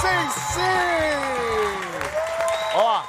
[0.00, 1.16] Sim, sim!
[2.74, 3.02] Ó,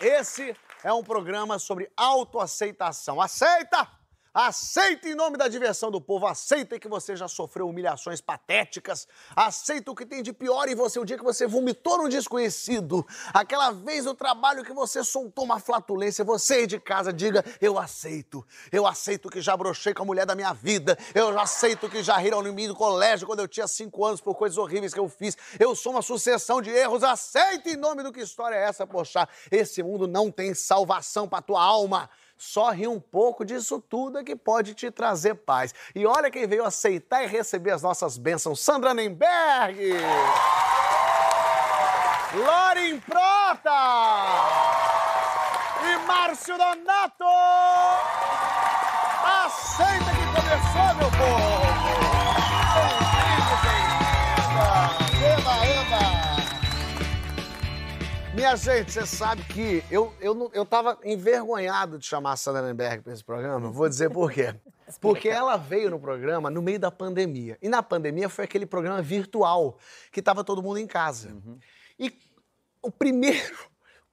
[0.00, 3.20] esse é um programa sobre autoaceitação.
[3.20, 3.97] Aceita!
[4.40, 9.90] Aceita em nome da diversão do povo, aceita que você já sofreu humilhações patéticas, aceita
[9.90, 13.72] o que tem de pior em você, o dia que você vomitou num desconhecido, aquela
[13.72, 18.86] vez no trabalho que você soltou uma flatulência, você de casa diga, eu aceito, eu
[18.86, 22.46] aceito que já brochei com a mulher da minha vida, eu aceito que já riram
[22.46, 25.36] em mim no colégio quando eu tinha cinco anos por coisas horríveis que eu fiz,
[25.58, 29.28] eu sou uma sucessão de erros, aceita em nome do que história é essa, poxa,
[29.50, 32.08] esse mundo não tem salvação para tua alma,
[32.38, 35.74] só rir um pouco disso tudo é que pode te trazer paz.
[35.94, 39.76] E olha quem veio aceitar e receber as nossas bênçãos: Sandra Nemberg!
[42.34, 43.70] Lorin Prota!
[45.82, 47.24] E Márcio Donato!
[49.44, 51.67] Aceita que começou, meu povo!
[58.38, 62.62] Minha gente, você sabe que eu, eu, não- eu tava envergonhado de chamar a Sandra
[62.62, 63.68] Nemberg para esse programa.
[63.68, 64.54] Vou dizer por quê.
[65.02, 67.58] Porque ela veio no programa no meio da pandemia.
[67.60, 69.76] E na pandemia foi aquele programa virtual,
[70.12, 71.36] que tava todo mundo em casa.
[71.98, 72.16] E
[72.80, 73.56] o primeiro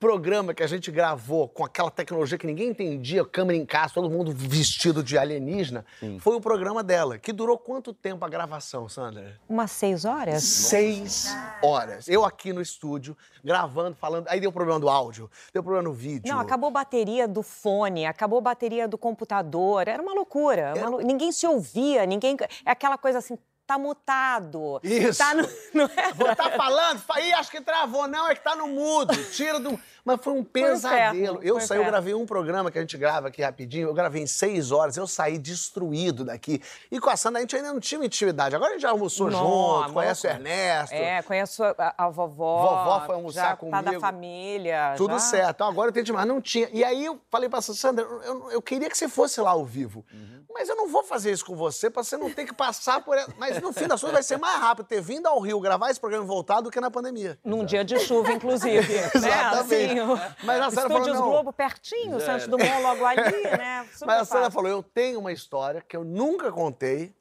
[0.09, 4.07] programa que a gente gravou com aquela tecnologia que ninguém entendia, câmera em casa, todo
[4.07, 5.83] mundo vestido de alienígena,
[6.19, 7.17] foi o programa dela.
[7.17, 9.39] Que durou quanto tempo a gravação, Sandra?
[9.49, 10.43] Umas seis horas?
[10.43, 12.07] Seis horas.
[12.07, 14.27] Eu aqui no estúdio, gravando, falando.
[14.27, 16.31] Aí deu problema do áudio, deu problema no vídeo.
[16.31, 19.87] Não, acabou a bateria do fone, acabou a bateria do computador.
[19.87, 20.73] Era uma loucura.
[20.77, 22.37] uma lou- Ninguém se ouvia, ninguém.
[22.63, 24.79] É aquela coisa assim, tá mutado.
[24.83, 25.17] Isso.
[25.17, 25.47] Tá no...
[25.73, 26.13] Não é?
[26.13, 28.07] Vou tá falando, fa- Ih, acho que travou.
[28.07, 29.15] Não, é que tá no mudo.
[29.31, 29.79] Tira do.
[30.05, 31.15] Mas foi um pesadelo.
[31.17, 33.87] inferno, eu foi saí, eu gravei um programa que a gente grava aqui rapidinho.
[33.89, 34.95] Eu gravei em seis horas.
[34.97, 36.61] Eu saí destruído daqui.
[36.91, 38.55] E com a Sandra a gente ainda não tinha intimidade.
[38.55, 40.39] Agora a gente já almoçou Não, junto, conhece o foi.
[40.39, 40.93] Ernesto.
[40.95, 42.61] É, conheço a, a vovó.
[42.67, 43.91] Vovó foi almoçar já Tá comigo.
[43.93, 44.93] da família.
[44.95, 45.55] Tudo já- certo.
[45.55, 46.27] Então, agora eu tenho demais.
[46.27, 46.69] Não tinha.
[46.71, 50.05] E aí eu falei pra Sandra, eu, eu- queria que você fosse lá ao vivo.
[50.53, 53.17] Mas eu não vou fazer isso com você pra você não ter que passar por.
[53.37, 55.99] Mas no fim das contas vai ser mais rápido ter vindo ao Rio gravar esse
[55.99, 57.37] programa e voltar do que na pandemia.
[57.43, 58.93] Num dia de chuva, inclusive.
[59.13, 59.94] Exatamente.
[59.95, 60.01] Né?
[60.13, 61.29] Assim, o- Mas a Sara falou, não.
[61.29, 63.19] Globo pertinho, Santos Dumont logo ali,
[63.57, 63.87] né?
[63.93, 67.13] Super Mas a Sandra falou: eu tenho uma história que eu nunca contei,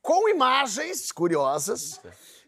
[0.00, 2.00] com imagens curiosas.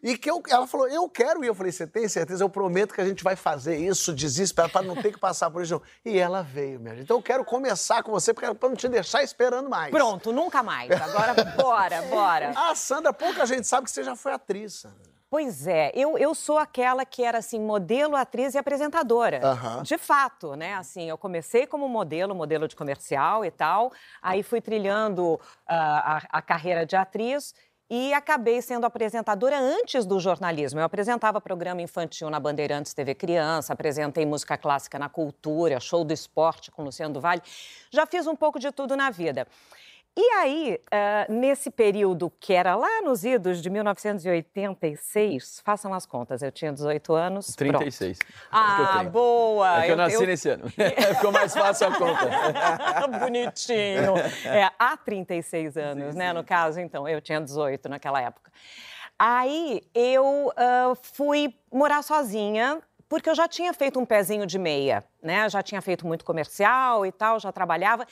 [0.03, 1.47] E que eu, ela falou, eu quero ir.
[1.47, 2.45] Eu falei, você tem certeza?
[2.45, 5.63] Eu prometo que a gente vai fazer isso desesperado para não ter que passar por
[5.63, 5.73] isso.
[5.75, 7.05] não." E ela veio, minha gente.
[7.05, 9.91] Então eu quero começar com você para não te deixar esperando mais.
[9.91, 10.91] Pronto, nunca mais.
[10.91, 12.51] Agora, bora, bora.
[12.71, 15.14] A Sandra, pouca gente sabe que você já foi atriz, Sandra.
[15.35, 19.41] Pois é, eu, eu sou aquela que era assim, modelo, atriz e apresentadora.
[19.83, 20.75] De fato, né?
[20.75, 23.91] Assim, eu comecei como modelo, modelo de comercial e tal.
[24.23, 27.53] Aí fui trilhando ah, a, a carreira de atriz
[27.91, 30.79] e acabei sendo apresentadora antes do jornalismo.
[30.79, 36.13] Eu apresentava programa infantil na Bandeirantes TV Criança, apresentei música clássica na Cultura, show do
[36.13, 37.43] esporte com Luciano do Vale.
[37.91, 39.49] Já fiz um pouco de tudo na vida.
[40.17, 46.41] E aí, ah, nesse período que era lá nos idos de 1986, façam as contas,
[46.41, 47.57] eu tinha 18 anos.
[47.57, 47.79] pronto.
[47.79, 48.19] 36.
[48.21, 49.11] É o que eu Ah, tenho.
[49.11, 49.83] boa!
[49.83, 50.65] É que eu nasci nesse ano.
[51.17, 52.29] Ficou mais fácil a conta.
[53.19, 54.17] Bonitinho.
[54.45, 56.33] É, há 36 anos, né?
[56.33, 58.53] No caso, então, eu tinha 18 naquela época.
[59.19, 65.03] Aí eu ah, fui morar sozinha, porque eu já tinha feito um pezinho de meia,
[65.21, 65.49] né?
[65.49, 68.07] Já tinha feito muito comercial e tal, já trabalhava.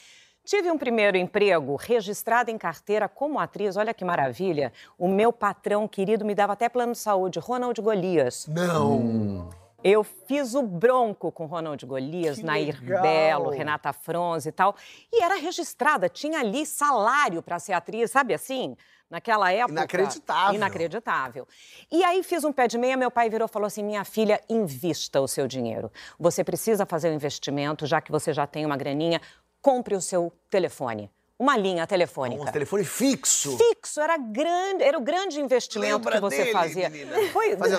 [0.45, 4.73] Tive um primeiro emprego registrado em carteira como atriz, olha que maravilha.
[4.99, 8.49] O meu patrão querido me dava até plano de saúde, Ronald Golias.
[8.49, 9.49] Não.
[9.85, 13.03] Eu fiz o bronco com Ronald Golias, Que Nair legal!
[13.03, 14.77] Belo, Renata Fronze e tal.
[15.13, 18.77] E era registrada, tinha ali salário para ser atriz, sabe assim?
[19.11, 19.73] Naquela época.
[19.73, 20.55] Inacreditável.
[20.55, 21.49] Inacreditável.
[21.91, 24.41] E aí fiz um pé de meia, meu pai virou e falou assim: minha filha,
[24.49, 25.93] invista o seu dinheiro.
[26.19, 29.21] Você precisa fazer um investimento, já que você já tem uma graninha,
[29.63, 31.11] compre o seu telefone.
[31.39, 32.41] Uma linha telefônica.
[32.41, 33.57] Um telefone fixo.
[33.57, 36.91] Fixo, era grande, era o grande investimento Lembra que você dele, fazia.
[37.33, 37.57] Foi...
[37.57, 37.79] Fazia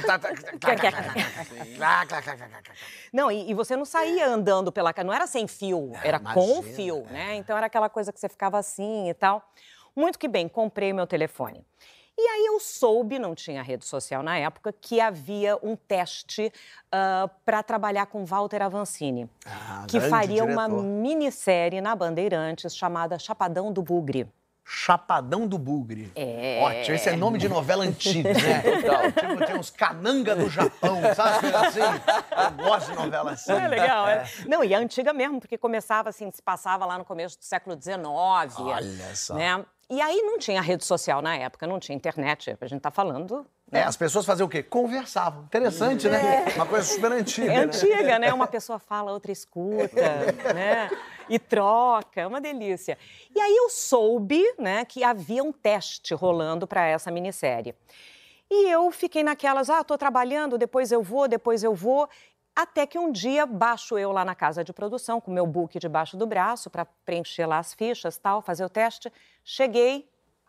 [3.13, 6.33] Não, e, e, você não saía andando pela casa, não era sem fio, era Imagina,
[6.33, 7.35] com fio, né?
[7.35, 9.41] Então era aquela coisa que você ficava assim e tal.
[9.95, 11.65] Muito que bem, comprei meu telefone.
[12.17, 16.51] E aí eu soube, não tinha rede social na época, que havia um teste
[16.93, 20.83] uh, para trabalhar com Walter Avancini, Ah, que faria uma diretor.
[20.83, 24.27] minissérie na Bandeirantes chamada Chapadão do Bugre.
[24.65, 26.09] Chapadão do Bugre.
[26.15, 26.61] É.
[26.63, 28.61] Ótimo, esse é nome de novela antiga, né?
[28.81, 29.11] Total.
[29.11, 31.47] Tipo, tem uns cananga do Japão, sabe?
[31.53, 31.79] Assim.
[31.81, 33.51] Eu gosto de novela assim.
[33.51, 34.23] É legal, é.
[34.47, 37.75] Não, e é antiga mesmo, porque começava assim, se passava lá no começo do século
[37.75, 37.97] XIX.
[38.57, 39.33] Olha só.
[39.33, 39.65] Né?
[39.93, 42.57] E aí não tinha rede social na época, não tinha internet.
[42.59, 43.45] A gente tá falando.
[43.71, 44.63] É, as pessoas faziam o quê?
[44.63, 45.43] Conversavam.
[45.43, 46.45] Interessante, né?
[46.55, 47.53] Uma coisa super antiga.
[47.53, 47.63] É né?
[47.65, 48.33] antiga, né?
[48.33, 49.93] Uma pessoa fala, outra escuta,
[50.51, 50.89] né?
[51.29, 52.97] E troca, é uma delícia.
[53.35, 57.75] E aí eu soube, né, que havia um teste rolando para essa minissérie.
[58.49, 62.09] E eu fiquei naquelas, ah, tô trabalhando, depois eu vou, depois eu vou.
[62.55, 66.15] Até que um dia baixo eu lá na casa de produção, com meu book debaixo
[66.15, 69.11] do braço, para preencher lá as fichas tal, fazer o teste.
[69.43, 70.07] Cheguei,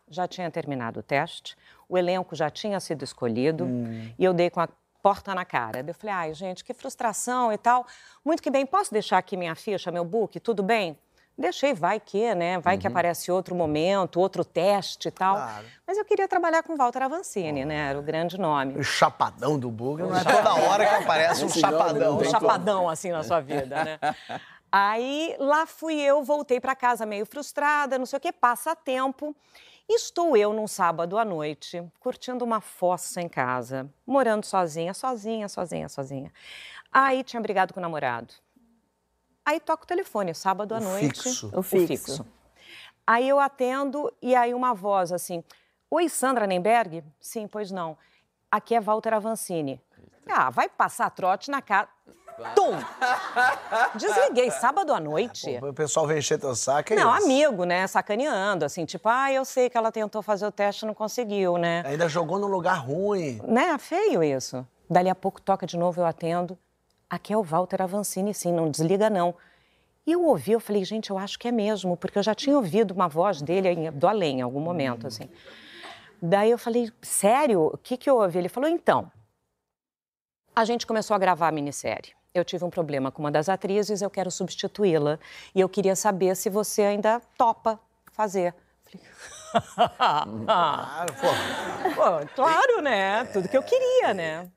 [0.08, 1.56] já tinha terminado o teste,
[1.88, 3.66] o elenco já tinha sido escolhido,
[4.18, 4.68] e eu dei com a
[5.02, 5.84] porta na cara.
[5.86, 7.86] Eu falei, ai, gente, que frustração e tal.
[8.24, 10.98] Muito que bem, posso deixar aqui minha ficha, meu book, tudo bem?
[11.36, 12.60] Deixei, vai que, né?
[12.60, 15.34] Vai que aparece outro momento, outro teste e tal.
[15.34, 15.66] Claro.
[15.84, 17.90] Mas eu queria trabalhar com Walter Avancini, né?
[17.90, 18.78] Era o grande nome.
[18.78, 22.14] O chapadão do Bugre não é toda hora que aparece um chapadão.
[22.14, 23.98] um tem chapadão assim na sua vida, né?
[24.70, 29.34] Aí lá fui eu, voltei para casa meio frustrada, não sei o quê, passa tempo.
[29.88, 35.88] Estou eu num sábado à noite, curtindo uma fossa em casa, morando sozinha, sozinha, sozinha,
[35.88, 36.32] sozinha.
[36.90, 38.32] Aí tinha brigado com o namorado.
[39.44, 41.23] Aí toca o telefone, sábado à O noite.
[41.23, 41.50] fixo.
[41.55, 42.26] O fixo.
[43.06, 45.44] Aí eu atendo e aí uma voz assim:
[45.91, 47.05] Oi, Sandra Nemberg?
[47.20, 47.96] Sim, pois não.
[48.50, 49.81] Aqui é Walter Avancini.
[50.31, 51.88] Ah, vai passar trote na casa.
[52.56, 52.73] Tum!
[53.94, 55.56] Desliguei sábado à noite.
[55.62, 57.25] O pessoal vem encher teu saco, é Não, isso.
[57.26, 57.87] amigo, né?
[57.87, 61.56] Sacaneando, assim, tipo, ah, eu sei que ela tentou fazer o teste e não conseguiu,
[61.58, 61.82] né?
[61.87, 63.41] Ainda jogou num lugar ruim.
[63.46, 63.76] Né?
[63.79, 64.67] Feio isso.
[64.91, 66.58] Dali a pouco toca de novo, eu atendo.
[67.08, 69.34] Aqui é o Walter Avancini, sim, não desliga não.
[70.06, 72.56] E eu ouvi, eu falei, gente, eu acho que é mesmo, porque eu já tinha
[72.56, 75.28] ouvido uma voz dele do além em algum momento, assim.
[76.20, 77.70] Daí eu falei, sério?
[77.72, 78.38] O que que houve?
[78.38, 79.10] Ele falou, então,
[80.54, 82.12] a gente começou a gravar a minissérie.
[82.34, 85.18] Eu tive um problema com uma das atrizes, eu quero substituí-la.
[85.54, 87.78] E eu queria saber se você ainda topa
[88.12, 88.54] fazer.
[88.84, 89.06] Falei,
[90.48, 91.94] Ah, pô.
[91.94, 93.24] Pô, claro, né?
[93.26, 94.50] Tudo que eu queria, né?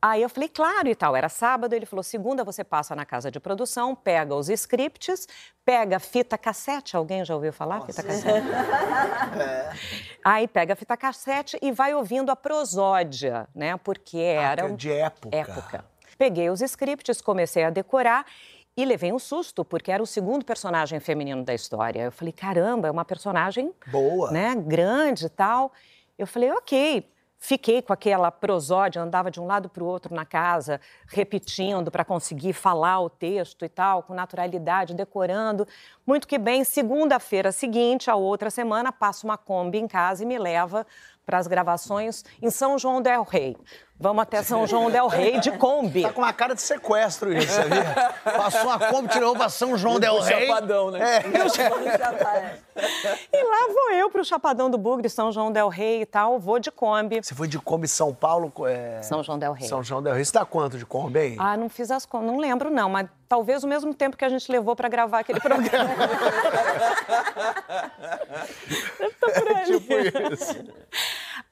[0.00, 1.16] Aí eu falei, claro e tal.
[1.16, 5.26] Era sábado, ele falou: segunda você passa na casa de produção, pega os scripts,
[5.64, 6.96] pega fita cassete.
[6.96, 8.46] Alguém já ouviu falar fita cassete?
[10.24, 13.76] Aí pega a fita cassete e vai ouvindo a prosódia, né?
[13.76, 14.66] Porque era.
[14.66, 15.36] Ah, de época.
[15.36, 15.84] época.
[16.16, 18.24] Peguei os scripts, comecei a decorar
[18.76, 22.02] e levei um susto, porque era o segundo personagem feminino da história.
[22.02, 24.30] Eu falei, caramba, é uma personagem Boa.
[24.30, 25.72] né, grande e tal.
[26.16, 27.04] Eu falei, ok.
[27.40, 32.04] Fiquei com aquela prosódia, andava de um lado para o outro na casa, repetindo para
[32.04, 35.66] conseguir falar o texto e tal, com naturalidade, decorando.
[36.04, 40.36] Muito que bem, segunda-feira seguinte, a outra semana, passa uma Kombi em casa e me
[40.36, 40.84] leva
[41.24, 43.56] para as gravações em São João del Rei.
[44.00, 46.02] Vamos até São João del Rei de Kombi.
[46.02, 47.82] Tá com uma cara de sequestro isso, sabia?
[48.24, 50.46] Passou uma Kombi, tirou pra São João Del O Rei.
[50.46, 51.00] chapadão, né?
[51.16, 51.22] É.
[53.32, 56.38] E lá vou eu para o Chapadão do Bugre, São João del Rei e tal,
[56.38, 57.20] vou de Kombi.
[57.20, 58.52] Você foi de Kombi São Paulo?
[58.68, 59.66] é, São João del Rei.
[59.68, 60.24] São João Del Rei.
[60.24, 61.36] Você dá quanto de Kombi, hein?
[61.40, 64.28] Ah, não fiz as contas, não lembro não, mas talvez o mesmo tempo que a
[64.28, 65.90] gente levou para gravar aquele programa.
[68.98, 69.78] Deve tá por ali.
[69.78, 69.92] tipo
[70.34, 70.64] isso.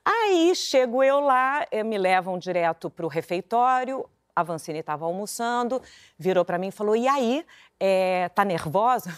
[0.08, 4.08] Aí chego eu lá, eh, me levam direto para o refeitório.
[4.36, 5.82] A Vancini estava almoçando,
[6.16, 7.44] virou para mim e falou: E aí,
[7.80, 9.10] eh, tá nervosa?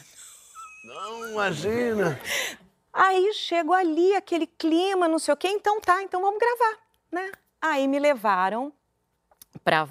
[0.85, 2.19] Não, imagina.
[2.91, 6.79] Aí chego ali, aquele clima, não sei o quê, então tá, então vamos gravar,
[7.13, 7.33] né?
[7.61, 8.73] Aí me levaram
[9.63, 9.87] para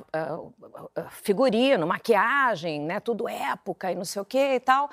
[1.12, 3.00] figurino, maquiagem, né?
[3.00, 4.90] Tudo época e não sei o quê e tal.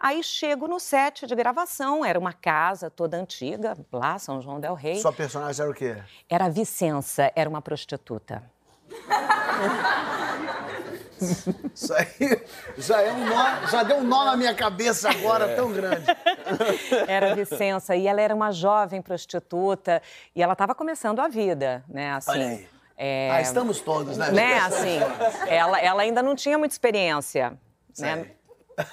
[0.00, 4.74] Aí chego no set de gravação, era uma casa toda antiga, lá, São João del
[4.74, 5.00] Rei.
[5.00, 5.96] Sua personagem era o quê?
[6.28, 8.42] Era a Vicença, era uma prostituta.
[11.74, 12.06] Isso aí
[12.76, 16.06] já, é um nó, já deu um nó na minha cabeça agora tão grande.
[17.08, 20.00] Era a Vicença, e ela era uma jovem prostituta,
[20.34, 22.12] e ela estava começando a vida, né?
[22.12, 22.68] Assim, Olha aí.
[22.96, 24.30] é, Ah, estamos todos, né?
[24.30, 24.98] né, assim,
[25.48, 27.50] ela, ela ainda não tinha muita experiência,
[27.98, 28.14] né,
[28.76, 28.86] Sei.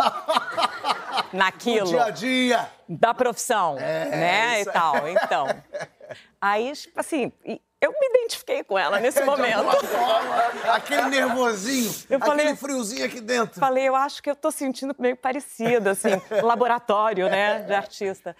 [1.32, 2.68] naquilo Dia a dia.
[2.88, 4.72] da profissão, né, e isso.
[4.72, 5.08] tal.
[5.08, 5.46] Então,
[6.40, 7.32] aí, tipo assim,
[7.80, 9.64] eu me identifiquei com ela nesse momento.
[9.86, 13.58] forma, aquele nervosinho, Eu falei- aquele friozinho aqui dentro.
[13.60, 16.10] Falei, eu acho que eu tô sentindo meio parecido, assim,
[16.42, 18.36] laboratório, né, de artista.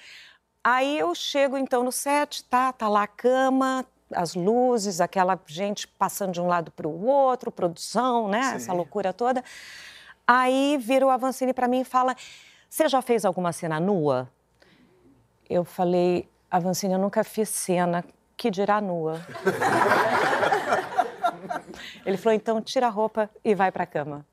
[0.62, 5.86] Aí eu chego então no set, tá, tá lá a cama, as luzes, aquela gente
[5.88, 8.42] passando de um lado para o outro, produção, né?
[8.42, 8.56] Sim.
[8.56, 9.42] Essa loucura toda.
[10.32, 12.14] Aí vira o Avancini para mim e fala:
[12.68, 14.30] Você já fez alguma cena nua?
[15.48, 18.04] Eu falei: Avancini, eu nunca fiz cena,
[18.36, 19.20] que dirá nua.
[22.06, 24.24] Ele falou: Então tira a roupa e vai para a cama.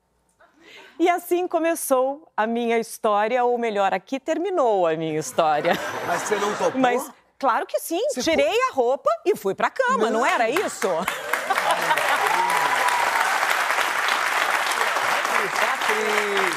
[1.00, 5.72] E assim começou a minha história, ou melhor, aqui terminou a minha história.
[6.06, 6.80] Mas você não topou?
[6.80, 10.86] Mas claro que sim, tirei a roupa e fui pra cama, não, era isso?
[15.60, 16.54] É atriz.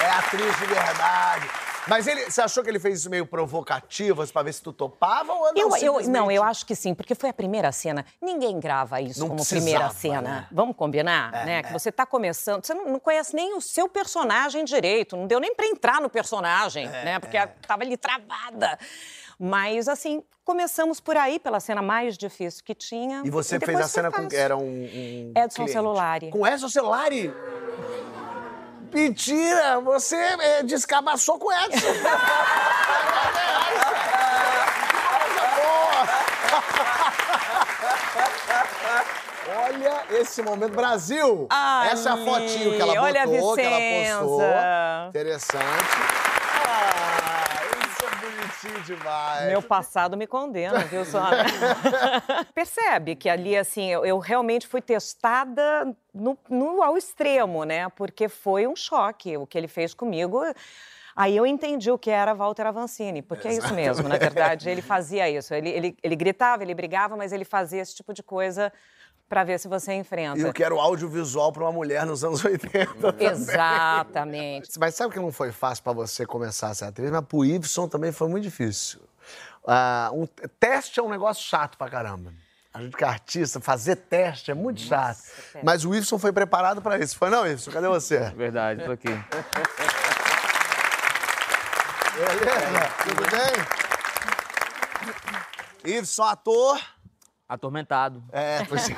[0.00, 1.50] É atriz de verdade.
[1.86, 4.72] Mas ele, você achou que ele fez isso meio provocativo, assim, pra ver se tu
[4.72, 5.76] topava ou não?
[5.76, 8.06] Eu, eu, não, eu acho que sim, porque foi a primeira cena.
[8.22, 10.22] Ninguém grava isso Não como primeira cena.
[10.22, 10.46] né?
[10.50, 11.62] Vamos combinar, né?
[11.62, 15.38] Que você tá começando, você não, não conhece nem o seu personagem direito, não deu
[15.38, 17.18] nem pra entrar no personagem, É, né?
[17.18, 18.78] Porque a- tava ali travada.
[19.38, 23.20] Mas, assim, começamos por aí, pela cena mais difícil que tinha.
[23.26, 25.72] E você fez depois a cena com era um, um Edson cliente.
[25.72, 26.30] Celulari.
[26.30, 27.34] Com Edson Celulari?
[28.94, 29.80] Mentira!
[29.80, 31.86] Você é, descabaçou com Edson!
[39.56, 40.72] Olha esse momento.
[40.72, 41.46] Brasil!
[41.50, 44.42] Ai, Essa é a fotinho que ela botou, olha a que ela postou.
[45.08, 46.23] Interessante.
[48.62, 49.48] Bonitinho demais.
[49.48, 51.44] Meu passado me condena, viu, Sônia?
[52.54, 57.88] Percebe que ali, assim, eu, eu realmente fui testada no, no- ao extremo, né?
[57.90, 60.40] Porque foi um choque o que ele fez comigo.
[61.16, 64.82] Aí eu entendi o que era Walter Avancini, porque é isso mesmo, na verdade, ele
[64.82, 65.54] fazia isso.
[65.54, 68.72] Ele, ele, ele gritava, ele brigava, mas ele fazia esse tipo de coisa
[69.28, 70.38] para ver se você enfrenta.
[70.38, 72.94] E o que era o audiovisual para uma mulher nos anos 80.
[72.94, 73.26] também.
[73.28, 74.70] Exatamente.
[74.78, 77.10] Mas sabe que não foi fácil para você começar a ser atriz?
[77.10, 79.00] Mas pro Ibson também foi muito difícil.
[79.66, 80.26] Ah, um
[80.60, 82.32] teste é um negócio chato pra caramba.
[82.72, 85.16] A gente que é artista, fazer teste é muito chato.
[85.16, 85.62] péssimo.
[85.64, 87.16] Mas o Ibson foi preparado para isso.
[87.16, 87.70] Foi não, Ibson?
[87.70, 88.18] Cadê você?
[88.36, 89.08] Verdade, tô aqui.
[92.14, 92.90] Beleza?
[93.04, 93.22] Tudo
[95.84, 95.96] bem?
[95.98, 96.80] Ibson, ator.
[97.48, 98.22] Atormentado.
[98.32, 98.94] É, pois é.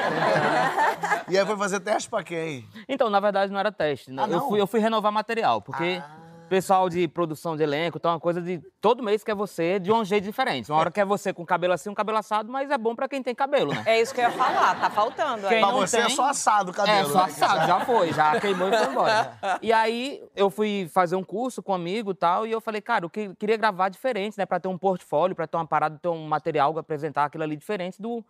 [1.28, 2.66] E aí foi fazer teste pra quem?
[2.88, 4.10] Então, na verdade, não era teste.
[4.10, 4.22] né?
[4.22, 4.34] Ah, não?
[4.38, 8.20] eu, fui, eu fui renovar material, porque o pessoal de produção de elenco tem uma
[8.20, 8.60] coisa de.
[8.80, 10.70] Todo mês quer você de um jeito diferente.
[10.70, 13.22] Uma hora quer você com cabelo assim, um cabelo assado, mas é bom pra quem
[13.22, 13.82] tem cabelo, né?
[13.86, 15.48] É isso que eu ia falar, tá faltando.
[15.48, 17.08] Quem Pra não você é tem- só assado o cabelo.
[17.08, 17.24] É, só né?
[17.24, 19.38] assado, já foi, já queimou e foi embora.
[19.60, 22.80] E aí eu fui fazer um curso com um amigo e tal, e eu falei,
[22.80, 24.46] cara, eu que- queria gravar diferente, né?
[24.46, 28.00] Pra ter um portfólio, pra ter uma parada, ter um material, apresentar aquilo ali diferente
[28.00, 28.24] do,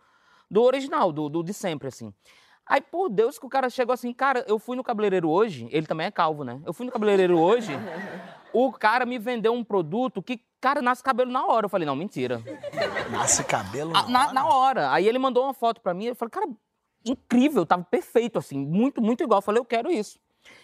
[0.49, 2.13] do original, do, do de sempre, assim.
[2.69, 5.87] Aí, por Deus, que o cara chegou assim, cara, eu fui no cabeleireiro hoje, ele
[5.87, 6.59] também é calvo, né?
[6.65, 7.71] Eu fui no cabeleireiro hoje,
[8.53, 11.65] o cara me vendeu um produto que, cara, nasce cabelo na hora.
[11.65, 12.41] Eu falei, não, mentira.
[13.09, 14.33] Nasce cabelo Ah, na na, hora?
[14.33, 14.91] na hora.
[14.91, 16.47] Aí ele mandou uma foto pra mim, eu falei, cara,
[17.05, 19.37] incrível, tava perfeito, assim, muito, muito igual.
[19.37, 20.19] Eu falei, eu quero isso.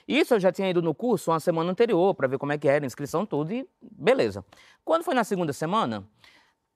[0.07, 2.67] Isso eu já tinha ido no curso uma semana anterior pra ver como é que
[2.67, 4.43] era, inscrição, tudo, e beleza.
[4.83, 6.05] Quando foi na segunda semana,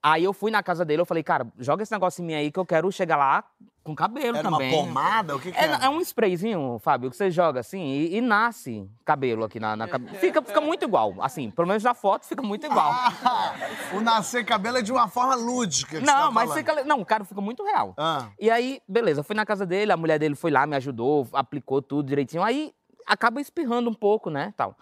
[0.02, 2.50] aí eu fui na casa dele, eu falei, cara, joga esse negócio em mim aí
[2.52, 3.44] que eu quero chegar lá
[3.82, 4.72] com cabelo Era também.
[4.74, 5.34] uma pomada?
[5.34, 5.76] O que, que É, era?
[5.86, 9.88] é um sprayzinho, Fábio, que você joga assim e, e nasce cabelo aqui na, na
[9.88, 10.14] cabeça.
[10.20, 12.90] Fica, fica muito igual, assim, pelo menos na foto fica muito igual.
[12.92, 13.54] Ah,
[13.96, 15.98] o nascer cabelo é de uma forma lúdica.
[15.98, 16.84] que você Não, tá mas fica.
[16.84, 17.94] Não, cara, fica muito real.
[17.96, 18.28] Ah.
[18.38, 21.80] E aí, beleza, fui na casa dele, a mulher dele foi lá, me ajudou, aplicou
[21.80, 22.42] tudo direitinho.
[22.42, 22.74] Aí
[23.06, 24.76] acaba espirrando um pouco, né, tal.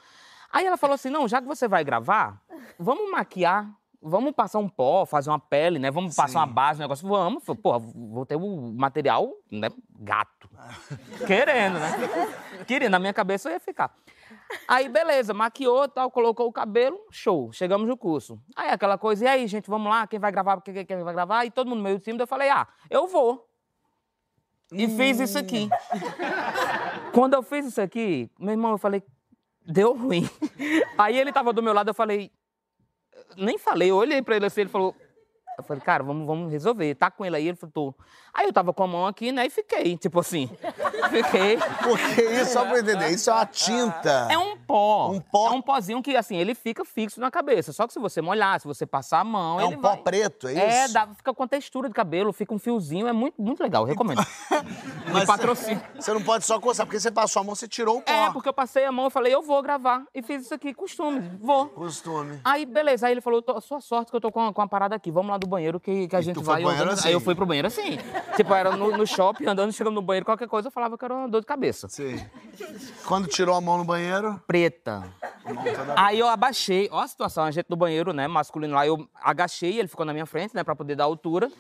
[0.53, 2.41] Aí ela falou assim: "Não, já que você vai gravar,
[2.77, 3.71] vamos maquiar,
[4.07, 5.91] vamos passar um pó, fazer uma pele, né?
[5.91, 7.45] Vamos passar uma base, um negócio, vamos".
[7.63, 10.49] Porra, vou ter o material, né, gato.
[11.27, 11.91] Querendo, né?
[12.67, 13.95] Querendo, na minha cabeça eu ia ficar.
[14.67, 18.41] Aí, beleza, maquiou, tal, colocou o cabelo, show, chegamos no curso.
[18.55, 21.45] Aí aquela coisa, e aí, gente, vamos lá, quem vai gravar, quem, quem vai gravar?
[21.45, 23.49] E todo mundo meio tímido, eu falei, ah, eu vou.
[24.73, 25.69] E fiz isso aqui.
[27.13, 29.03] Quando eu fiz isso aqui, meu irmão, eu falei,
[29.65, 30.29] deu ruim.
[30.99, 32.33] Aí ele tava do meu lado, eu falei,
[33.37, 34.95] nem falei, eu olhei pra ele assim, ele falou,
[35.59, 36.95] eu falei, cara, vamos, vamos resolver.
[36.95, 37.49] Tá com ele aí?
[37.49, 37.95] Ele falou, tô.
[38.33, 40.51] Aí eu tava com a mão aqui, né, e fiquei, tipo assim,
[41.11, 41.57] fiquei.
[41.83, 44.29] Porque isso, só pra entender, isso é uma tinta.
[44.31, 45.11] É um pó.
[45.11, 45.49] Um pó?
[45.49, 47.73] É um pozinho que, assim, ele fica fixo na cabeça.
[47.73, 49.97] Só que se você molhar, se você passar a mão, É um pó vai...
[49.99, 50.61] preto, é isso?
[50.63, 53.83] É, dá, fica com a textura de cabelo, fica um fiozinho, é muito, muito legal,
[53.85, 54.25] eu recomendo.
[55.13, 55.83] Mas Me patrocina.
[55.99, 58.11] Você não pode só coçar, porque você passou a mão, você tirou o pó.
[58.13, 60.05] É, porque eu passei a mão, eu falei, eu vou gravar.
[60.15, 61.67] E fiz isso aqui, costume, vou.
[61.69, 62.41] Costume.
[62.45, 63.07] Aí, beleza.
[63.07, 65.11] Aí ele falou, "Tô- sua sorte que eu tô com a, com parada aqui.
[65.11, 66.75] Vamos lá do banheiro que, que a gente tu foi vai.
[66.75, 67.09] andando." assim?
[67.09, 67.99] Aí eu fui pro banheiro assim.
[68.37, 71.15] tipo, era no, no shopping, andando, chegando no banheiro, qualquer coisa, eu falava que era
[71.15, 71.89] uma dor de cabeça.
[71.89, 72.19] Sim.
[73.07, 75.03] Quando tirou a mão no banheiro, Preta.
[75.97, 79.79] Aí eu abaixei, ó a situação, a gente no banheiro, né, masculino lá, eu agachei,
[79.79, 81.51] ele ficou na minha frente, né, pra poder dar altura.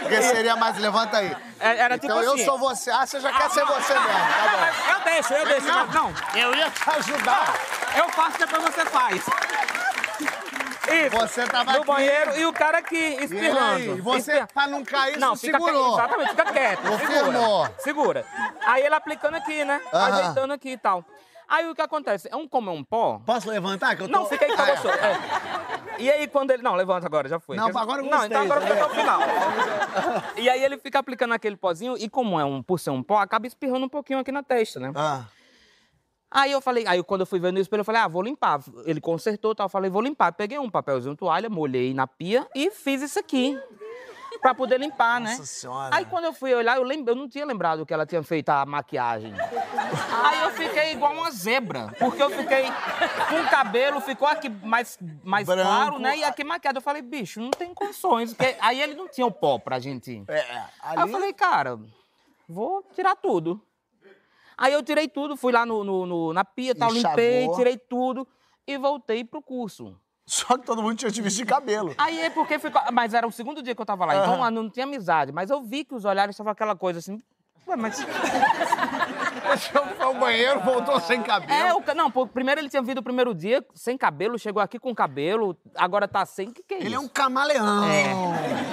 [0.00, 1.36] Porque seria mais, levanta aí.
[1.60, 2.44] É, Era tipo então eu assim.
[2.44, 2.90] sou você.
[2.90, 6.12] Ah, você já quer ser você mesmo, tá Eu deixo, eu deixo, não, bom.
[6.34, 7.54] Eu ia te ajudar.
[7.96, 9.24] eu faço depois você faz.
[10.90, 11.16] Isso.
[11.16, 11.86] Você tava no aqui.
[11.86, 14.02] banheiro e o cara aqui E espirrando.
[14.02, 15.84] você, Espirra- pra não cair, Não, fica segurou.
[15.96, 15.98] quieto.
[15.98, 16.82] Exatamente, fica quieto.
[17.06, 17.74] Segura.
[17.78, 18.26] Segura.
[18.66, 19.80] Aí ele aplicando aqui, né?
[19.92, 20.06] Aham.
[20.18, 21.04] Ajeitando aqui e tal.
[21.48, 22.28] Aí o que acontece?
[22.32, 23.20] É um como é um pó.
[23.26, 23.94] Posso levantar?
[23.94, 24.12] Que eu tô...
[24.12, 24.76] Não, fica aí é.
[24.76, 24.88] você.
[24.88, 25.18] É.
[25.98, 26.62] E aí quando ele.
[26.62, 27.56] Não, levanta agora, já foi.
[27.56, 29.20] Não, agora eu Não, gostei, então agora fica até o final.
[30.36, 33.18] E aí ele fica aplicando aquele pozinho e como é um, por ser um pó,
[33.18, 34.92] acaba espirrando um pouquinho aqui na testa, né?
[34.96, 35.24] Ah,
[36.32, 38.60] Aí eu falei, aí quando eu fui ver no espelho, eu falei, ah, vou limpar.
[38.84, 40.32] Ele consertou e tal, eu falei, vou limpar.
[40.32, 43.58] Peguei um papelzinho, toalha, molhei na pia e fiz isso aqui.
[44.40, 45.30] Pra poder limpar, né?
[45.30, 45.94] Nossa senhora.
[45.94, 48.64] Aí quando eu fui olhar, eu, eu não tinha lembrado que ela tinha feito a
[48.64, 49.32] maquiagem.
[50.24, 52.64] Aí eu fiquei igual uma zebra, porque eu fiquei
[53.28, 55.62] com o cabelo, ficou aqui mais, mais Branco.
[55.62, 56.16] claro, né?
[56.16, 56.78] E aqui maquiado.
[56.78, 58.32] Eu falei, bicho, não tem condições.
[58.32, 60.24] Porque aí ele não tinha o pó pra gente.
[60.26, 60.40] é,
[60.80, 61.12] Aí eu ali...
[61.12, 61.78] falei, cara,
[62.48, 63.60] vou tirar tudo.
[64.56, 68.26] Aí eu tirei tudo, fui lá no, no- no- na pia, tal, limpei, tirei tudo
[68.66, 69.96] e voltei pro curso.
[70.24, 71.94] Só que todo mundo tinha te visto de cabelo.
[71.98, 72.80] Aí é porque ficou.
[72.92, 75.32] Mas era o segundo dia que eu tava lá, então lá não tinha amizade.
[75.32, 77.20] Mas eu vi que os olhares estavam aquela coisa assim.
[77.66, 77.98] Ué, mas.
[79.56, 81.52] Você foi ao banheiro, voltou sem cabelo.
[81.52, 81.94] É, o...
[81.94, 85.56] não, pô, primeiro ele tinha vindo o primeiro dia sem cabelo, chegou aqui com cabelo,
[85.74, 86.48] agora tá sem.
[86.48, 86.96] O que, que é Ele isso?
[86.96, 87.84] é um camaleão.
[87.84, 88.12] É.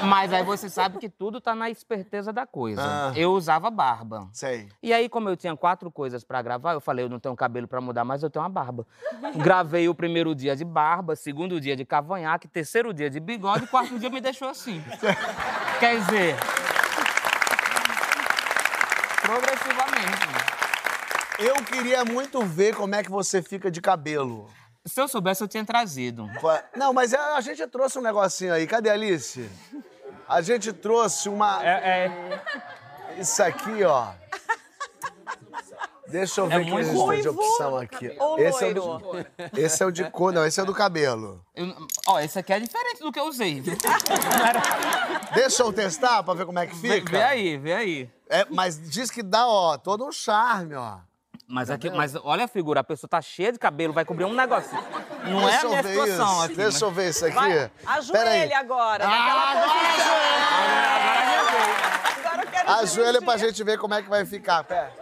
[0.06, 2.82] Mas aí você sabe que tudo tá na esperteza da coisa.
[2.82, 3.14] Ah.
[3.16, 4.30] Eu usava barba.
[4.32, 4.70] Sei.
[4.82, 7.68] E aí, como eu tinha quatro coisas pra gravar, eu falei, eu não tenho cabelo
[7.68, 8.86] pra mudar, mas eu tenho uma barba.
[9.36, 14.00] Gravei o primeiro dia de barba, segundo dia de cavanhaque, terceiro dia de bigode, quarto
[14.00, 14.82] dia me deixou assim.
[15.80, 16.36] Quer dizer,
[19.22, 20.49] progressivamente.
[21.40, 24.50] Eu queria muito ver como é que você fica de cabelo.
[24.86, 26.28] Se eu soubesse, eu tinha trazido.
[26.76, 28.66] Não, mas a a gente trouxe um negocinho aí.
[28.68, 29.50] Cadê a Alice?
[30.28, 31.64] A gente trouxe uma...
[31.66, 32.42] É, é,
[33.20, 34.08] Isso aqui, ó.
[36.08, 38.16] Deixa eu ver É que muito eles têm de opção aqui.
[38.20, 39.26] ou Esse é, o loiro?
[39.54, 41.46] de, esse é o de cor, não, esse é o do cabelo.
[41.56, 41.76] eu-
[42.08, 43.62] ó, esse aqui é diferente do que eu usei.
[45.36, 47.12] Deixa eu testar pra ver como é que Vê, fica.
[47.12, 48.10] vê aí, vê aí.
[48.28, 50.98] É, mas diz que dá, ó, todo um charme, ó.
[51.52, 54.34] Mas, aqui, mas olha a figura, a pessoa tá cheia de cabelo, vai cobrir um
[54.36, 54.70] negócio.
[55.26, 56.44] Não é Deixa a eu minha ver situação isso.
[56.44, 56.56] aqui.
[56.56, 57.36] Deixa eu ver isso aqui.
[57.36, 59.04] Vai, ajoelha agora.
[59.08, 60.14] Ah, agora posição.
[61.40, 62.20] ajoelha.
[62.20, 64.64] Agora eu quero Ajoelha pra gente ver como é que vai ficar.
[64.64, 64.94] Pera.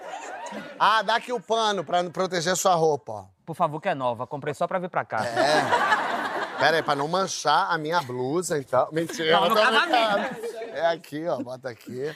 [0.80, 3.26] Ah, dá aqui o pano pra proteger sua roupa, ó.
[3.46, 4.26] Por favor, que é nova.
[4.26, 5.26] Comprei só pra vir pra cá.
[5.26, 6.58] É.
[6.60, 8.88] Pera aí, pra não manchar a minha blusa, então.
[8.94, 9.40] Mentira.
[9.42, 10.34] Não, casamento.
[10.34, 10.78] brincando.
[10.78, 11.38] É aqui, ó.
[11.44, 12.16] Bota aqui.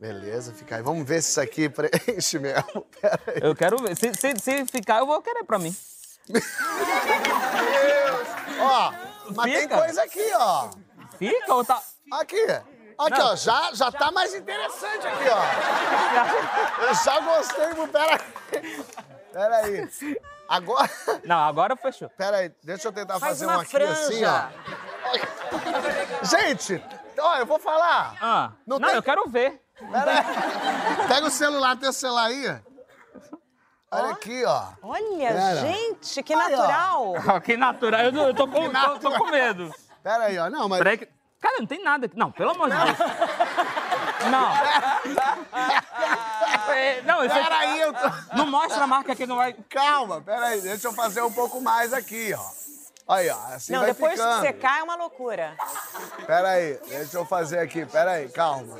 [0.00, 0.82] Beleza, fica aí.
[0.82, 2.86] Vamos ver se isso aqui preenche mesmo.
[3.00, 3.40] Pera aí.
[3.42, 3.94] Eu quero ver.
[3.96, 5.76] Se, se, se ficar, eu vou querer pra mim.
[8.60, 8.92] Ó,
[9.34, 9.78] mas tem Fica.
[9.78, 10.70] coisa aqui, ó.
[11.18, 11.82] Fica ou tá.
[12.12, 12.42] Aqui.
[12.98, 13.32] Aqui, Não.
[13.32, 13.36] ó.
[13.36, 16.84] Já, já tá mais interessante aqui, ó.
[16.88, 18.84] Eu já gostei, mas pera aí.
[19.32, 19.88] Pera aí.
[20.48, 20.90] Agora...
[21.24, 22.08] Não, agora fechou.
[22.10, 24.48] Pera aí, deixa eu tentar Faz fazer uma um aqui assim, ó.
[25.12, 25.28] franja.
[26.24, 26.82] Gente,
[27.18, 28.16] ó, eu vou falar.
[28.20, 29.60] Ah, Não não, tem- eu quero ver.
[29.90, 31.06] Pera aí.
[31.08, 32.60] Pega o celular, tem o celular aí.
[33.92, 34.64] Olha aqui, ó.
[34.82, 35.56] Olha, Pera.
[35.56, 36.56] gente, que Aí, ó.
[36.56, 37.14] natural.
[37.28, 38.00] Ah, que natural.
[38.02, 39.18] Eu, eu tô, com, tô, tô natural.
[39.18, 39.74] com medo.
[40.02, 40.48] Pera aí, ó.
[40.48, 40.80] Não, mas.
[41.40, 42.16] Cara, não tem nada aqui.
[42.16, 42.98] Não, pelo amor de Deus.
[44.30, 44.52] Não.
[46.74, 48.36] É, Não, isso Pera aí, eu tô...
[48.36, 49.54] não mostra a marca aqui, não vai.
[49.68, 50.60] Calma, pera aí.
[50.60, 53.14] Deixa eu fazer um pouco mais aqui, ó.
[53.14, 53.38] Aí, ó.
[53.54, 54.40] Assim Não, vai depois ficando.
[54.40, 55.56] que secar é uma loucura.
[56.26, 57.84] Pera aí, deixa eu fazer aqui.
[57.86, 58.78] Pera aí, calma.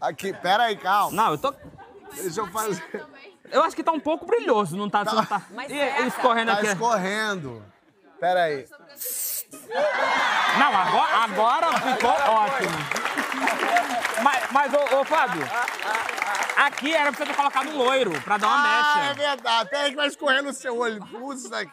[0.00, 1.10] Aqui, pera aí, calma.
[1.16, 1.54] Não, eu tô.
[2.14, 3.06] Deixa eu fazer.
[3.50, 5.04] Eu acho que tá um pouco brilhoso, não tá?
[5.04, 5.42] Não tá...
[5.50, 6.02] Mas E- seca.
[6.02, 6.66] escorrendo Tá aqui.
[6.66, 7.64] escorrendo.
[8.20, 8.66] Pera aí.
[10.58, 12.76] Não, agora, agora ficou ótimo.
[14.22, 15.46] Mas, mas ô, ô, Fábio,
[16.56, 19.14] aqui era pra você ter colocado um loiro, pra dar uma Ah, é mecha.
[19.14, 19.70] verdade.
[19.70, 21.04] Pera aí que vai escorrer no seu olho.
[21.06, 21.66] Puxa,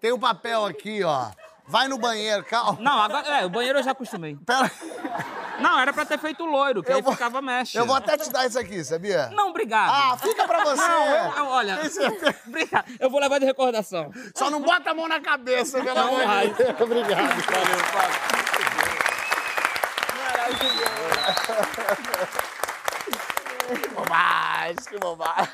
[0.00, 1.28] tem um papel aqui, ó.
[1.66, 2.76] Vai no banheiro, calma.
[2.80, 4.36] Não, agora, é, o banheiro eu já acostumei.
[4.44, 4.70] Pera
[5.60, 7.78] Não, era pra ter feito loiro, que Eu aí vou- ficava mecha.
[7.78, 9.28] Eu vou até te dar isso aqui, sabia?
[9.28, 9.90] Não, obrigado.
[9.92, 10.76] Ah, fica pra você.
[10.76, 11.78] Não, eu, eu- olha,
[12.46, 12.84] obrigado.
[12.98, 14.10] Eu vou levar de recordação.
[14.34, 16.54] Só não bota a mão na cabeça, pelo amor de.
[16.54, 16.80] Deus.
[16.80, 17.42] Obrigado.
[17.46, 18.44] Valeu, Fábio.
[23.82, 25.48] Que bobagem, que bobagem.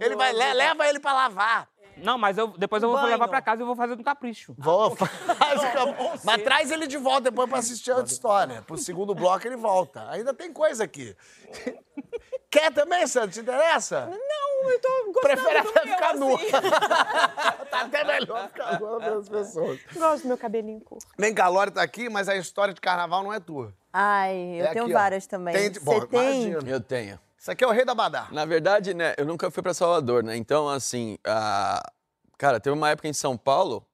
[0.00, 1.68] Ele vai, le- leva ele pra lavar.
[1.96, 3.10] Não, mas eu, depois eu vou Banho.
[3.12, 4.54] levar pra casa e vou fazer um capricho.
[4.58, 8.62] Vou, faz o Mas traz ele de volta depois pra assistir a outra história.
[8.62, 10.08] Pro segundo bloco ele volta.
[10.10, 11.16] Ainda tem coisa aqui.
[12.50, 13.30] Quer também, Sandro?
[13.30, 14.06] Te interessa?
[14.06, 16.34] Não, eu tô gostando Prefere do até meu, ficar nua.
[16.36, 16.50] assim.
[17.70, 19.80] tá até melhor ficar nua pelas pessoas.
[19.96, 21.04] Gosto do meu cabelinho curto.
[21.18, 23.74] Vem cá, a Lore tá aqui, mas a história de carnaval não é tua.
[23.92, 24.98] Ai, eu É tenho aqui, ó.
[24.98, 25.54] várias também.
[25.54, 26.44] Tem- Você bom, tem?
[26.44, 26.70] imagino.
[26.70, 27.18] Eu tenho.
[27.44, 28.26] Isso aqui é o rei da badá.
[28.32, 30.34] Na verdade, né, eu nunca fui pra Salvador, né?
[30.34, 31.92] Então, assim, a...
[32.38, 33.86] cara, teve uma época em São Paulo,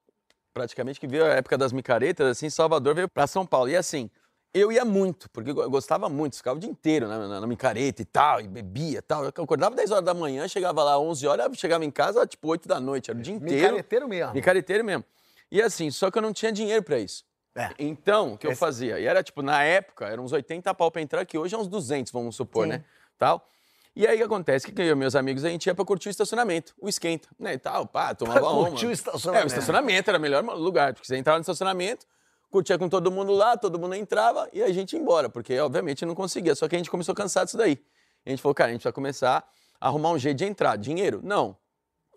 [0.53, 3.69] praticamente que veio a época das micaretas, assim, Salvador veio pra São Paulo.
[3.69, 4.09] E assim,
[4.53, 8.01] eu ia muito, porque eu gostava muito, ficava o dia inteiro né, na, na micareta
[8.01, 9.25] e tal, e bebia e tal.
[9.25, 12.69] Eu acordava 10 horas da manhã, chegava lá 11 horas, chegava em casa tipo 8
[12.69, 13.63] da noite, era o dia inteiro.
[13.63, 14.33] Micareteiro mesmo.
[14.33, 15.03] Micareteiro mesmo.
[15.51, 17.25] E assim, só que eu não tinha dinheiro pra isso.
[17.53, 17.71] É.
[17.77, 18.97] Então, o que eu Esse- fazia?
[18.97, 21.67] E era tipo, na época, eram uns 80 pau pra entrar, que hoje é uns
[21.67, 22.69] 200, vamos supor, Sim.
[22.69, 22.85] né?
[23.21, 23.47] Tal.
[23.95, 24.71] E aí o que acontece?
[24.71, 27.53] Que eu e meus amigos, a gente ia pra curtir o estacionamento, o esquenta, né?
[27.53, 28.69] E tal, pá, tomava Pra uma.
[28.69, 29.45] curtir o É, estacionamento.
[29.45, 32.07] o estacionamento era o melhor lugar, porque você entrava no estacionamento,
[32.49, 36.03] curtia com todo mundo lá, todo mundo entrava e a gente ia embora, porque obviamente
[36.03, 36.55] não conseguia.
[36.55, 37.77] Só que a gente começou cansado disso daí.
[38.25, 39.47] A gente falou, cara, a gente vai começar
[39.79, 40.77] a arrumar um jeito de entrar.
[40.77, 41.19] Dinheiro?
[41.23, 41.55] Não.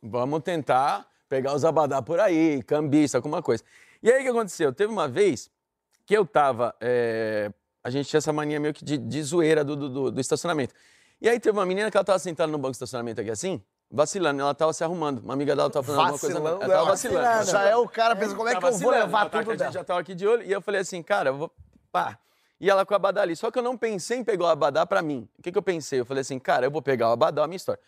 [0.02, 3.62] Vamos tentar pegar os abadá por aí, cambista, alguma coisa.
[4.02, 4.72] E aí o que aconteceu?
[4.72, 5.50] Teve uma vez
[6.06, 6.74] que eu tava.
[6.80, 7.50] é,
[7.84, 10.74] A gente tinha essa mania meio que de, de zoeira do, do- do- estacionamento.
[11.20, 13.62] E aí teve uma menina que ela tava sentada no banco de estacionamento aqui assim,
[13.90, 15.20] vacilando, ela tava se arrumando.
[15.20, 16.34] Uma amiga dela tava fazendo alguma coisa.
[16.40, 17.50] Vacilando, Ela tava ela- vacilando.
[17.50, 19.54] Já é o cara pensa, como é que eu vou vacilando, levar tá- tudo A
[19.54, 19.64] dela?
[19.70, 21.52] gente já tava aqui de olho e eu falei assim, cara, eu vou.
[21.92, 22.18] Pá.
[22.60, 23.36] E ela com o abadá ali.
[23.36, 25.28] Só que eu não pensei em pegar o abadá pra mim.
[25.38, 26.00] O que, que eu pensei?
[26.00, 27.80] Eu falei assim, cara, eu vou pegar o abadá, a minha história.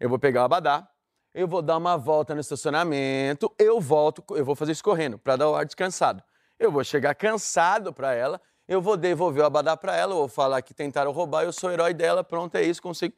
[0.00, 0.88] Eu vou pegar o abadá,
[1.32, 5.36] eu vou dar uma volta no estacionamento, eu volto, eu vou fazer isso correndo, pra
[5.36, 6.22] dar o ar descansado.
[6.58, 10.28] Eu vou chegar cansado pra ela, eu vou devolver o abadá pra ela, eu vou
[10.28, 13.14] falar que tentaram roubar, eu sou o herói dela, pronto, é isso, consigo.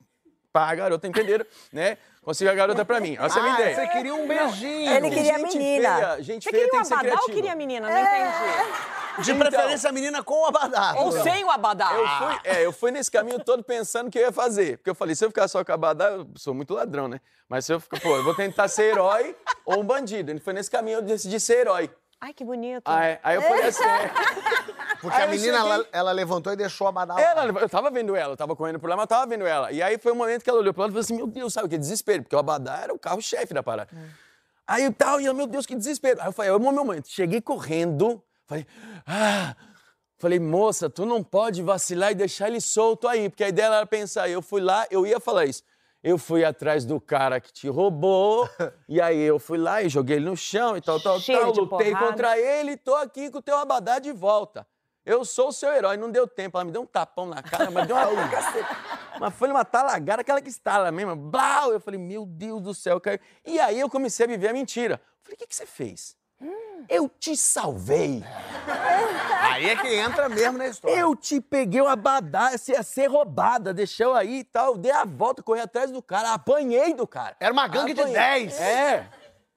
[0.52, 1.44] Pá, a garota, entenderam?
[1.70, 1.98] né?
[2.22, 3.14] Consigo a garota pra mim.
[3.20, 3.76] Essa é a minha Ah, ideia.
[3.76, 4.90] você queria um beijinho.
[4.90, 5.96] Ele queria a menina.
[5.96, 7.90] feia, gente Você feia queria tem o que abadá ou queria a menina?
[7.90, 9.22] Não entendi.
[9.22, 9.38] De Então.
[9.48, 10.94] preferência a menina com o abadá.
[10.96, 11.92] Ou sem o abadá.
[11.92, 14.78] Eu fui, é, eu fui nesse caminho todo pensando o que eu ia fazer.
[14.78, 17.20] Porque eu falei, se eu ficar só com a Abadá, eu sou muito ladrão, né?
[17.48, 20.32] Mas se eu ficar, pô, eu vou tentar ser herói ou um bandido.
[20.32, 21.90] E foi nesse caminho eu decidi ser herói.
[22.20, 22.82] Ai, que bonito.
[22.86, 24.10] Aí, aí eu falei assim, é,
[25.00, 27.20] Porque Aí a eu menina, cheguei- ela, ela levantou e deixou o abadá lá.
[27.20, 29.70] ela, eu tava vendo ela, eu tava correndo por lá, mas eu tava vendo ela.
[29.70, 31.52] E aí foi um momento que ela olhou pro lado e falou assim, meu Deus,
[31.52, 32.22] sabe, que desespero.
[32.22, 33.90] Porque o Abadá era o carro-chefe da parada.
[34.66, 36.20] Aí eu tal, e eu, meu Deus, que desespero.
[36.20, 37.08] Aí eu falei, é o meu momento.
[37.08, 38.66] Cheguei correndo, falei,
[39.06, 39.54] ah...
[40.18, 43.28] Falei, moça, tu não pode vacilar e deixar ele solto aí.
[43.28, 45.62] Porque a ideia era pensar, eu fui lá, eu ia falar isso.
[46.08, 48.48] Eu fui atrás do cara que te roubou,
[48.88, 51.52] e aí eu fui lá e joguei ele no chão e tal, tal, Cheio tal.
[51.52, 52.06] Lutei porrada.
[52.06, 54.64] contra ele e tô aqui com o teu abadá de volta.
[55.04, 56.56] Eu sou o seu herói, não deu tempo.
[56.56, 58.06] Ela me deu um tapão na cara, mas deu uma.
[59.18, 61.16] Mas foi uma talagada, aquela que estala mesmo.
[61.16, 61.72] Blau!
[61.72, 63.18] Eu falei, meu Deus do céu, caiu.
[63.44, 65.00] E aí eu comecei a viver a mentira.
[65.24, 66.14] Falei, o que, que você fez?
[66.88, 68.22] Eu te salvei.
[69.40, 70.96] Aí é que entra mesmo na história.
[70.96, 74.76] Eu te peguei o abadá, você ia ser roubada, deixou aí e tal.
[74.76, 77.36] Dei a volta, corri atrás do cara, apanhei do cara.
[77.40, 78.46] Era uma gangue de Apanhei.
[78.48, 78.60] 10.
[78.60, 79.08] É.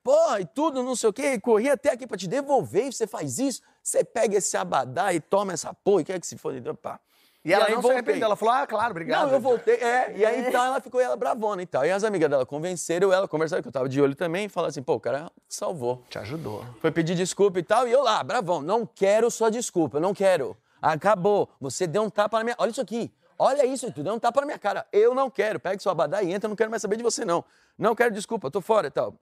[0.03, 1.39] Porra, e tudo, não sei o quê.
[1.39, 3.61] Corri até aqui pra te devolver e você faz isso.
[3.83, 6.73] Você pega esse abadá e toma essa porra e quer que se foda.
[6.73, 6.99] Pá.
[7.43, 7.97] E ela aí não se voltei.
[7.97, 8.25] arrependeu.
[8.25, 9.27] Ela falou, ah, claro, obrigado.
[9.27, 10.13] Não, eu voltei, é.
[10.15, 11.85] E aí então ela ficou ela bravona e tal.
[11.85, 14.69] E as amigas dela convenceram ela, conversaram, que eu tava de olho também, e falaram
[14.69, 16.03] assim, pô, o cara salvou.
[16.09, 16.65] Te ajudou.
[16.81, 20.57] Foi pedir desculpa e tal, e eu lá, bravão, não quero sua desculpa, não quero.
[20.81, 21.49] Acabou.
[21.59, 22.55] Você deu um tapa na minha.
[22.57, 23.11] Olha isso aqui.
[23.37, 24.85] Olha isso, tu deu um tapa na minha cara.
[24.91, 25.59] Eu não quero.
[25.59, 27.43] Pega seu abadá e entra, eu não quero mais saber de você, não.
[27.77, 29.13] Não quero desculpa, tô fora e tal.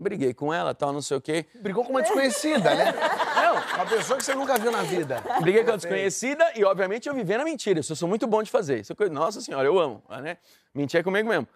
[0.00, 1.44] Briguei com ela, tal, não sei o quê.
[1.60, 2.94] Brigou com uma desconhecida, né?
[3.36, 5.22] Não, uma pessoa que você nunca viu na vida.
[5.40, 7.80] Briguei com a desconhecida e, obviamente, eu vivi na mentira.
[7.80, 8.80] Isso eu sou muito bom de fazer.
[8.80, 9.12] Isso é coisa...
[9.12, 10.38] Nossa senhora, eu amo, né?
[10.74, 11.46] Mentir é comigo mesmo.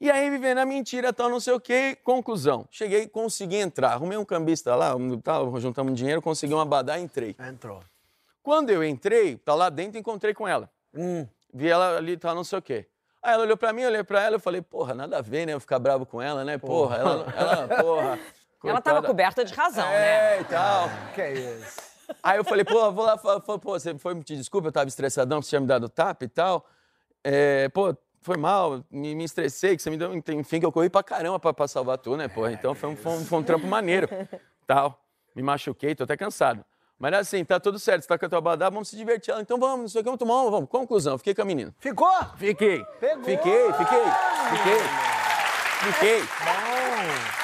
[0.00, 1.98] E aí, vivendo a mentira, tal, não sei o quê.
[2.04, 2.68] Conclusão.
[2.70, 3.94] Cheguei, consegui entrar.
[3.94, 7.34] Arrumei um cambista lá, tal, juntamos dinheiro, consegui um abadá e entrei.
[7.50, 7.80] Entrou.
[8.40, 10.70] Quando eu entrei, tá lá dentro, encontrei com ela.
[10.94, 11.26] Hum.
[11.52, 12.86] Vi ela ali, tal, não sei o quê.
[13.22, 15.46] Aí ela olhou pra mim, eu olhei pra ela, eu falei, porra, nada a ver,
[15.46, 15.52] né?
[15.52, 16.56] Eu ficar bravo com ela, né?
[16.58, 18.18] Porra, ela, ela porra.
[18.64, 20.36] Ela tava coberta de razão, né?
[20.36, 20.88] É, e tal.
[21.14, 21.80] Que é isso?
[22.22, 25.38] Aí eu falei, pô, vou lá, pô, você foi me pedir desculpa, eu tava estressadão,
[25.38, 26.66] que você tinha me dado tapa e tal.
[27.22, 30.90] É, pô, foi mal, me, me estressei, que você me deu, enfim, que eu corri
[30.90, 32.48] pra caramba pra, pra salvar tu, né, pô?
[32.48, 34.08] Então foi um, foi, um, foi um trampo maneiro,
[34.66, 35.00] tal.
[35.36, 36.64] Me machuquei, tô até cansado.
[36.98, 39.30] Mas assim, tá tudo certo, você tá com a tua badá, vamos se divertir.
[39.30, 40.68] Ela, então vamos, não sei o que, vamos tomar uma, vamos.
[40.68, 41.72] Conclusão, fiquei com a menina.
[41.78, 42.08] Ficou?
[42.36, 42.84] Fiquei.
[42.98, 43.24] Pegou.
[43.24, 44.04] Fiquei, fiquei,
[44.50, 44.78] fiquei.
[45.92, 47.37] Fiquei.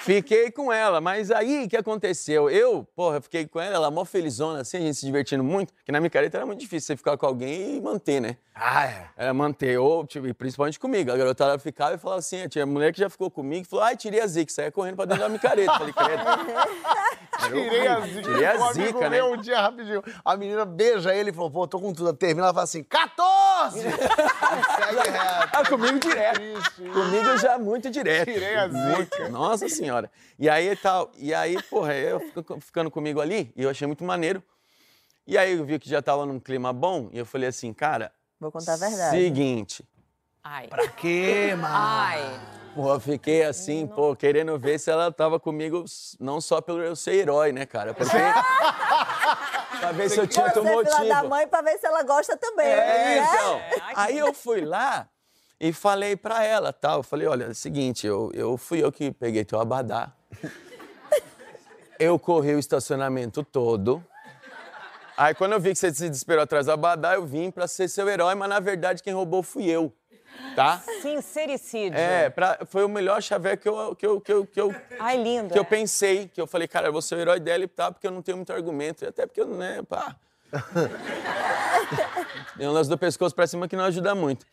[0.00, 2.50] Fiquei com ela, mas aí o que aconteceu?
[2.50, 5.90] Eu, porra, fiquei com ela, ela mó felizona, assim, a gente se divertindo muito, que
[5.90, 8.36] na micareta era muito difícil você ficar com alguém e manter, né?
[8.54, 9.06] Ah, é.
[9.16, 11.10] Era manter, ou, tipo, principalmente comigo.
[11.10, 13.96] A garotada ficava e falava assim, tinha mulher que já ficou comigo e falou, ai,
[13.96, 15.72] tirei a zica, saia correndo pra dentro da micareta.
[15.72, 16.24] Falei, credo.
[17.44, 18.22] Tirei a zica.
[18.22, 19.24] Tirei a zica, né?
[19.24, 20.02] um dia rapidinho.
[20.24, 22.12] A menina beija ele e falou, pô, tô com tudo.
[22.14, 23.80] Termina, ela fala assim, 14!
[23.80, 23.94] direto.
[25.54, 26.40] Ah, comigo direto.
[26.40, 26.82] Triste.
[26.90, 28.32] Comigo já muito direto.
[28.32, 29.28] Tirei a Muito.
[29.30, 30.10] Nossa senhora.
[30.38, 31.10] E aí tal.
[31.16, 32.20] E aí, porra, eu
[32.60, 34.42] ficando comigo ali, e eu achei muito maneiro.
[35.26, 38.12] E aí eu vi que já tava num clima bom, e eu falei assim, cara.
[38.38, 39.16] Vou contar a verdade.
[39.16, 39.84] Seguinte.
[40.42, 40.68] Ai.
[40.68, 41.74] Pra quê, mano?
[41.74, 42.40] Ai.
[42.74, 45.84] Pô, eu fiquei assim, pô, querendo ver se ela tava comigo,
[46.18, 47.94] não só pelo eu ser herói, né, cara?
[47.94, 48.12] Porque.
[49.78, 51.28] pra ver se eu tinha outro é filha da motivo.
[51.28, 52.66] mãe pra ver se ela gosta também.
[52.66, 53.18] É, né?
[53.18, 53.62] então.
[53.82, 55.08] Ai, Aí eu fui lá
[55.60, 56.98] e falei pra ela, tal.
[56.98, 60.12] Eu falei, olha, é o seguinte, eu, eu fui eu que peguei teu abadá.
[61.98, 64.04] Eu corri o estacionamento todo.
[65.16, 67.88] Aí quando eu vi que você se desesperou atrás do abadá, eu vim pra ser
[67.88, 69.92] seu herói, mas na verdade quem roubou fui eu.
[70.56, 70.82] Tá?
[71.00, 71.96] Sincericídio.
[71.96, 75.16] É, pra- foi o melhor chaveco que eu, que eu, que eu, que eu, Ai,
[75.16, 75.52] lindo.
[75.52, 75.66] que eu é.
[75.66, 78.10] pensei, que eu falei, cara, eu vou ser o herói dela e tal, porque eu
[78.10, 79.04] não tenho muito argumento.
[79.04, 80.16] E Até porque eu, né, pá.
[82.56, 84.44] Tem um lance do pescoço pra cima que não ajuda muito.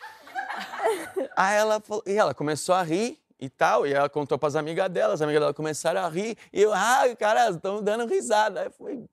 [1.36, 4.90] Aí ela falou, e ela começou a rir e tal, e ela contou pras amigas
[4.90, 8.62] dela, as amigas dela começaram a rir, e eu, ah, cara, estão dando risada.
[8.62, 9.04] Aí falei,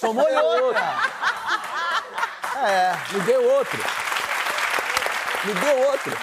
[0.00, 0.80] Tomou outra.
[2.62, 2.92] É.
[3.12, 3.78] me deu outro.
[5.44, 6.16] Me deu outro.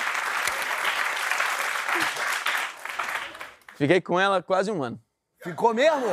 [3.75, 4.99] Fiquei com ela quase um ano.
[5.43, 6.07] Ficou mesmo?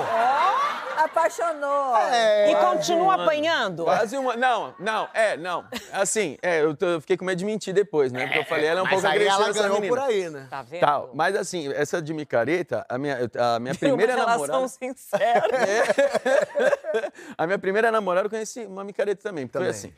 [1.05, 1.97] Apaixonou.
[1.97, 2.51] É.
[2.51, 3.85] E continua apanhando?
[3.85, 4.37] Quase uma.
[4.37, 5.65] Não, não, é, não.
[5.93, 8.25] Assim, é, eu, tô- eu fiquei com medo de mentir depois, né?
[8.27, 9.89] Porque eu falei, ela é um Mas pouco aí agressiva ela ganhou menina.
[9.97, 10.47] por aí, né?
[10.51, 10.81] Tá vendo?
[10.81, 11.11] Tal.
[11.15, 14.69] Mas assim, essa de micareta, a minha, a minha primeira uma relação namorada.
[14.69, 15.49] sincera.
[17.37, 19.45] a minha primeira namorada eu conheci uma micareta também.
[19.47, 19.71] Foi Também.
[19.71, 19.93] assim.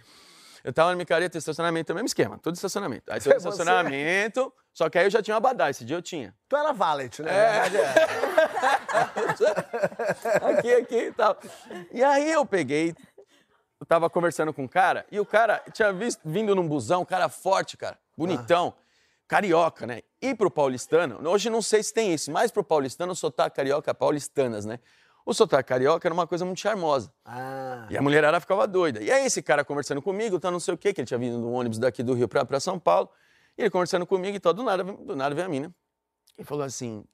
[0.66, 3.04] Eu tava na micareta, estacionamento, mesmo esquema, tudo estacionamento.
[3.12, 6.02] Aí todo Você- estacionamento, só que aí eu já tinha uma badá, esse dia eu
[6.02, 6.34] tinha.
[6.48, 7.30] Tu era valet, né?
[7.32, 7.68] É.
[10.42, 10.48] É.
[10.58, 11.38] aqui, aqui e tal.
[11.92, 12.92] E aí eu peguei,
[13.78, 17.04] eu tava conversando com um cara, e o cara tinha visto, vindo num busão, um
[17.04, 18.74] cara forte, cara, bonitão,
[19.28, 20.02] carioca, né?
[20.20, 24.64] E pro paulistano, hoje não sei se tem isso, mas pro paulistano, sotaque carioca, paulistanas,
[24.66, 24.80] né?
[25.28, 27.12] O sotaque carioca era uma coisa muito charmosa.
[27.24, 27.86] Ah.
[27.90, 29.02] E a mulherada ficava doida.
[29.02, 31.36] E aí esse cara conversando comigo, tá não sei o quê, que ele tinha vindo
[31.38, 33.10] no ônibus daqui do Rio pra, pra São Paulo,
[33.58, 35.74] e ele conversando comigo e tal, do nada, do nada veio a mina.
[36.38, 37.04] E falou assim,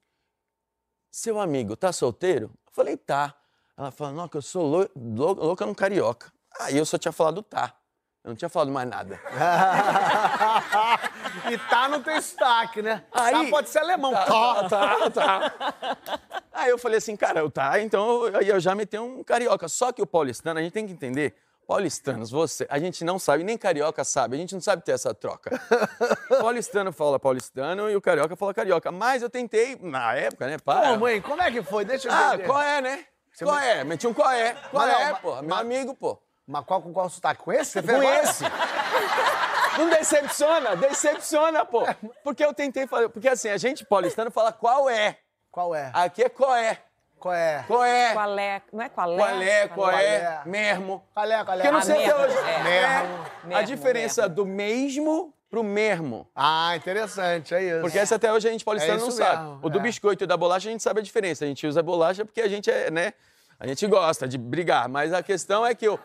[1.11, 2.51] seu amigo, tá solteiro?
[2.67, 3.33] Eu falei, tá.
[3.75, 6.31] Ela falou, não, que eu sou lou- lou- louca num carioca.
[6.59, 7.75] Aí eu só tinha falado tá.
[8.23, 9.19] Eu não tinha falado mais nada.
[11.51, 13.03] e tá no teu destaque, né?
[13.11, 14.11] Aí- Tá, pode ser alemão.
[14.13, 14.69] Tá, Tá.
[14.69, 16.19] tá, tá.
[16.53, 19.67] Aí eu falei assim, cara, eu tá, então eu, eu já meti um carioca.
[19.67, 21.35] Só que o paulistano, a gente tem que entender,
[21.67, 25.13] paulistanos, você, a gente não sabe, nem carioca sabe, a gente não sabe ter essa
[25.13, 25.49] troca.
[26.29, 28.91] paulistano fala paulistano e o carioca fala carioca.
[28.91, 30.89] Mas eu tentei, na época, né, para.
[30.93, 31.83] Pô, mãe, como é que foi?
[31.85, 32.45] Deixa eu Ah, entender.
[32.45, 33.05] qual é, né?
[33.41, 33.83] Qual é?
[33.83, 34.53] Meti um qual é.
[34.69, 35.41] Qual Mas não, é, mas- pô?
[35.41, 36.21] Meu amigo, pô.
[36.45, 37.41] Mas qual, com qual sotaque?
[37.41, 37.81] Com esse?
[37.81, 38.43] Você Com esse.
[39.77, 41.83] Não decepciona, decepciona, pô.
[42.23, 43.09] Porque eu tentei fazer.
[43.09, 45.17] Porque assim, a gente paulistano fala qual é.
[45.51, 45.91] Qual é?
[45.93, 46.79] Aqui é qual é.
[47.19, 47.63] Qual é?
[47.67, 48.13] Qual é?
[48.13, 48.61] Qual é?
[48.73, 49.17] Não é qual é?
[49.17, 50.15] Qual é, qual é?
[50.15, 51.03] é, mesmo.
[51.13, 51.43] Qual é?
[51.45, 51.61] Qual é?
[51.61, 52.37] Porque eu não sei até mesmo, hoje.
[52.49, 52.63] é.
[52.63, 53.25] Mesmo.
[53.43, 54.35] A Mesmo, diferença mesmo.
[54.35, 56.27] do mesmo pro mesmo.
[56.35, 57.81] Ah, interessante, é isso.
[57.81, 59.59] Porque essa até hoje a gente paulistano É não sabe.
[59.61, 59.81] O do é.
[59.81, 61.45] biscoito e da bolacha a gente sabe a diferença.
[61.45, 63.13] A gente usa bolacha porque a gente é, né?
[63.59, 64.89] A gente gosta de brigar.
[64.89, 65.97] Mas a questão é que o,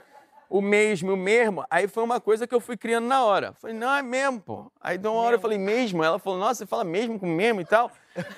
[0.49, 3.53] o mesmo, o mesmo, aí foi uma coisa que eu fui criando na hora.
[3.61, 4.73] Falei, não, é mesmo, pô.
[4.81, 6.03] Aí de uma hora eu falei, mesmo?
[6.03, 7.91] Ela falou, nossa, você fala mesmo com mesmo e tal.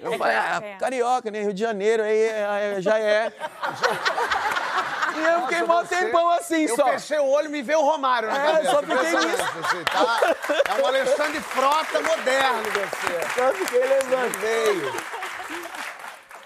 [0.00, 0.76] Eu falei, ah, é.
[0.76, 1.40] carioca, né?
[1.42, 3.32] Rio de Janeiro, aí é- é- já é.
[5.16, 6.86] E eu fiquei mó você- tempão assim Eu só.
[6.90, 8.70] fechei o olho e me veio o Romário na É, cabeça.
[8.70, 10.36] só fiquei Impressionante, assim, tá?
[10.78, 13.40] É um Alexandre Frota moderno você.
[13.40, 14.38] Só fiquei lembrando.
[14.38, 14.92] Veio.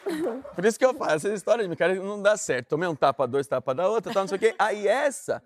[0.55, 2.69] Por isso que eu falo, essas histórias de mim, cara, não dá certo.
[2.69, 4.55] Tomei um tapa, dois tapas da outra, tal, não sei o quê.
[4.59, 5.43] Aí essa,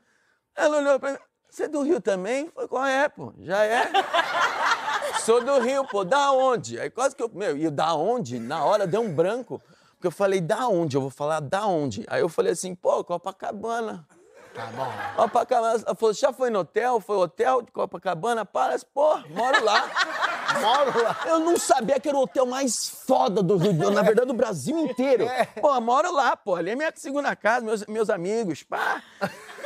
[0.54, 2.50] ela olhou pra mim, você é do Rio também?
[2.50, 3.32] Falei, qual é, pô?
[3.40, 3.90] Já é?
[5.24, 6.78] Sou do Rio, pô, da onde?
[6.78, 8.38] Aí quase que eu, meu, e da onde?
[8.38, 9.60] Na hora deu um branco.
[9.94, 10.96] Porque eu falei, da onde?
[10.96, 12.04] Eu vou falar da onde?
[12.08, 14.06] Aí eu falei assim, pô, Copacabana.
[14.56, 14.90] Tá bom.
[15.16, 15.82] Copacabana.
[15.86, 16.98] Ela falou, já foi no hotel?
[16.98, 18.42] Foi hotel de Copacabana?
[18.42, 19.90] Para, pô, moro lá.
[20.60, 21.20] Moro lá.
[21.26, 24.32] Eu não sabia que era o hotel mais foda do Rio, de- na verdade, do
[24.32, 25.26] Brasil inteiro.
[25.60, 26.54] Pô, moro lá, pô.
[26.54, 29.02] Ali é minha segunda casa, meus, meus amigos, pá.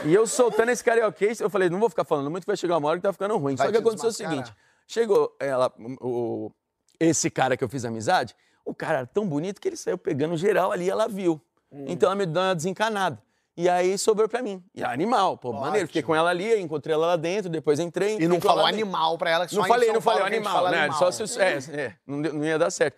[0.05, 2.89] E eu soltando esse carioquês, eu falei, não vou ficar falando muito, vai chegar uma
[2.89, 3.55] hora que tá ficando ruim.
[3.55, 4.53] Vai Só que te aconteceu o seguinte:
[4.87, 6.51] chegou ela, o,
[6.99, 10.37] esse cara que eu fiz amizade, o cara era tão bonito que ele saiu pegando
[10.37, 11.41] geral ali e ela viu.
[11.71, 11.85] Hum.
[11.89, 13.23] Então ela me deu uma desencanada.
[13.61, 14.65] E aí sobrou pra mim.
[14.75, 15.87] E animal, pô, maneiro.
[15.87, 18.17] Fiquei com ela ali, encontrei ela lá dentro, depois entrei.
[18.19, 20.79] E não falou animal pra ela, que Não falei, São não falei animal, né?
[20.85, 21.13] animal.
[21.13, 22.97] Só se, é, é, não, ia dar certo.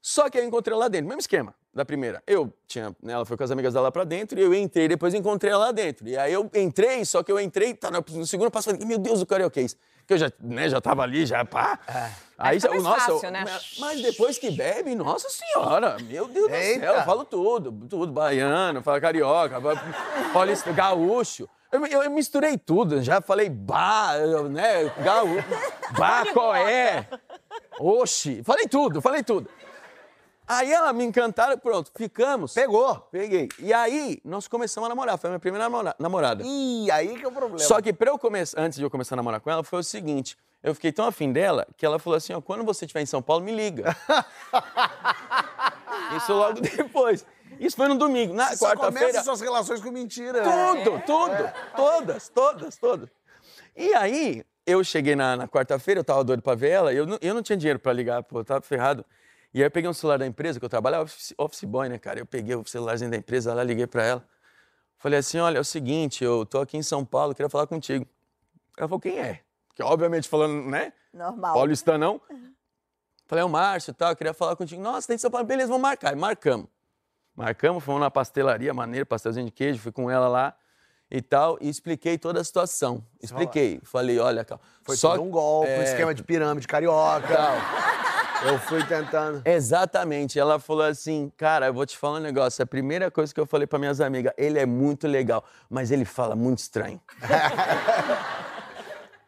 [0.00, 2.22] Só que eu encontrei ela lá dentro, mesmo esquema da primeira.
[2.24, 4.86] Eu tinha, né, ela foi com as amigas dela lá pra dentro, e eu entrei,
[4.86, 6.06] depois encontrei ela lá dentro.
[6.06, 9.20] E aí eu entrei, só que eu entrei, tá no, segundo passo, falei, meu Deus,
[9.20, 9.76] o carioquês.
[10.06, 11.80] que eu já, né, já tava ali, já pá.
[12.38, 13.44] Aí, mais nossa, fácil, né?
[13.78, 16.80] mas depois que bebe, nossa senhora, meu Deus Eita.
[16.80, 19.56] do céu, eu falo tudo, tudo, baiano, falo carioca,
[20.32, 21.48] paulista, gaúcho.
[21.72, 24.12] Eu, eu- eu misturei tudo, já falei bah,
[24.50, 25.44] né, gaúcho,
[25.98, 27.08] bah, coé,
[27.80, 29.48] oxi, falei tudo, falei tudo.
[30.48, 32.54] Aí ela me encantaram, pronto, ficamos.
[32.54, 32.94] Pegou.
[33.10, 33.48] Peguei.
[33.58, 36.44] E aí, nós começamos a namorar, foi a minha primeira namora- namorada.
[36.46, 37.58] Ih, aí que é o problema.
[37.58, 39.82] Só que pra eu começar, antes de eu começar a namorar com ela, foi o
[39.82, 43.06] seguinte: eu fiquei tão afim dela que ela falou assim: ó, quando você estiver em
[43.06, 43.96] São Paulo, me liga.
[46.16, 47.26] Isso logo depois.
[47.58, 48.34] Isso foi no domingo.
[48.34, 49.06] Na Você quarta-feira.
[49.08, 50.42] começa suas relações com mentira.
[50.42, 51.52] Tudo, tudo.
[51.74, 53.08] Todas, todas, todas.
[53.74, 57.18] E aí, eu cheguei na, na quarta-feira, eu tava doido pra ver ela, eu não,
[57.20, 59.04] eu não tinha dinheiro pra ligar, pô, eu tava ferrado.
[59.54, 61.98] E aí eu peguei um celular da empresa que eu trabalhava, office, office boy, né,
[61.98, 62.18] cara?
[62.18, 64.24] Eu peguei o celularzinho da empresa lá, liguei pra ela.
[64.98, 68.06] Falei assim: olha, é o seguinte, eu tô aqui em São Paulo, queria falar contigo.
[68.76, 69.40] Ela falou: quem é?
[69.76, 70.92] Que obviamente falando, né?
[71.12, 71.52] Normal.
[71.52, 72.20] Paulista não.
[73.26, 74.80] Falei, é o Márcio e tal, eu queria falar contigo.
[74.80, 76.14] Nossa, tem São Paulo, beleza, vamos marcar.
[76.14, 76.66] E marcamos.
[77.34, 80.56] Marcamos, fomos na pastelaria, maneiro, pastelzinho de queijo, fui com ela lá
[81.10, 83.04] e tal, e expliquei toda a situação.
[83.22, 83.80] Expliquei.
[83.84, 87.36] Falei, olha, Cal, Foi só um golpe, um é, esquema de pirâmide carioca.
[88.44, 89.42] Eu fui tentando.
[89.44, 90.38] Exatamente.
[90.38, 92.62] Ela falou assim, cara, eu vou te falar um negócio.
[92.62, 96.04] A primeira coisa que eu falei para minhas amigas, ele é muito legal, mas ele
[96.04, 97.00] fala muito estranho.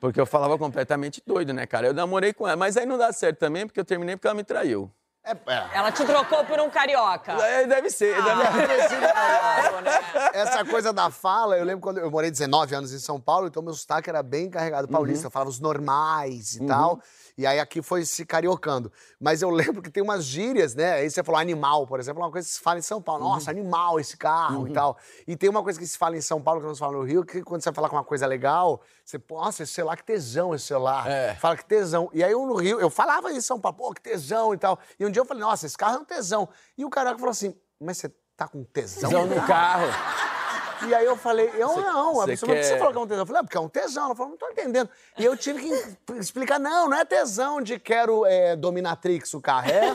[0.01, 1.89] porque eu falava completamente doido, né, cara?
[1.89, 4.35] Eu namorei com ela, mas aí não dá certo também, porque eu terminei porque ela
[4.35, 4.91] me traiu.
[5.29, 5.69] É, é.
[5.75, 7.33] Ela te trocou por um carioca.
[7.33, 8.15] É, deve ser.
[8.15, 8.23] Ah.
[8.23, 10.01] deve- Claro, né?
[10.33, 13.63] Essa coisa da fala, eu lembro quando eu morei 19 anos em São Paulo, então
[13.63, 15.27] meu sotaque era bem carregado paulista.
[15.27, 17.01] Eu falava os normais e tal.
[17.37, 18.91] E aí aqui foi se cariocando.
[19.21, 20.95] Mas eu lembro que tem umas gírias, né?
[20.95, 23.23] Aí você falou animal, por exemplo, uma coisa que se fala em São Paulo.
[23.23, 24.97] Nossa, animal esse carro e tal.
[25.27, 27.05] E tem uma coisa que se fala em São Paulo que não se fala no
[27.05, 30.03] Rio, que quando você vai falar com uma coisa legal, você, nossa, esse celular, que
[30.05, 31.09] tesão esse celular.
[31.09, 31.35] É.
[31.37, 32.11] Fala que tesão.
[32.13, 34.59] E aí eu no Rio, eu falava isso em São Paulo, pô, que tesão e
[34.59, 34.77] tal.
[34.99, 36.49] E um dia eu falei, nossa, esse carro é um tesão.
[36.77, 39.11] E o carioca falou assim, mas você tá com tesão?
[39.11, 39.89] Tesão no carro.
[40.87, 42.21] E aí eu falei, eu não.
[42.21, 43.23] A cê pessoa, por que você quer- falou que é um tesão?
[43.23, 44.05] Eu falei, ah, porque é um tesão.
[44.05, 44.89] Ela falou, não tô entendendo.
[45.19, 49.69] E eu tive que explicar, não, não é tesão de quero é, dominatrix o carro.
[49.69, 49.89] É,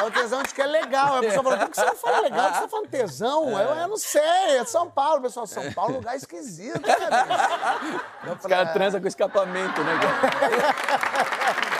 [0.00, 1.16] é o tesão de que é legal.
[1.16, 2.54] A pessoa falou, por que você não fala legal?
[2.54, 3.60] Você tá falando tesão?
[3.60, 4.22] Eu, eu não sei,
[4.58, 5.20] é São Paulo.
[5.20, 8.32] Pessoal, São Paulo é um lugar esquisito, né?
[8.40, 11.64] Os caras transam com escapamento, né, cara?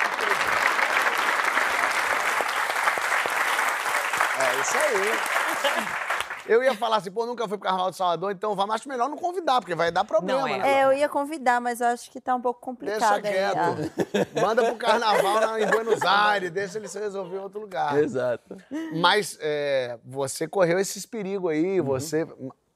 [4.65, 6.05] isso aí.
[6.47, 9.09] Eu ia falar assim, pô, nunca fui pro Carnaval de Salvador, então vamos, acho melhor
[9.09, 10.59] não convidar, porque vai dar problema, Não, é.
[10.59, 10.73] né?
[10.81, 13.33] É, eu ia convidar, mas eu acho que tá um pouco Deixa complicado aí.
[13.33, 14.39] quieto.
[14.43, 17.97] Manda pro carnaval na- em Buenos Aires, deixa ele se resolver em outro lugar.
[17.97, 18.59] Exato.
[19.01, 22.27] Mas é, você correu esses perigos aí, você.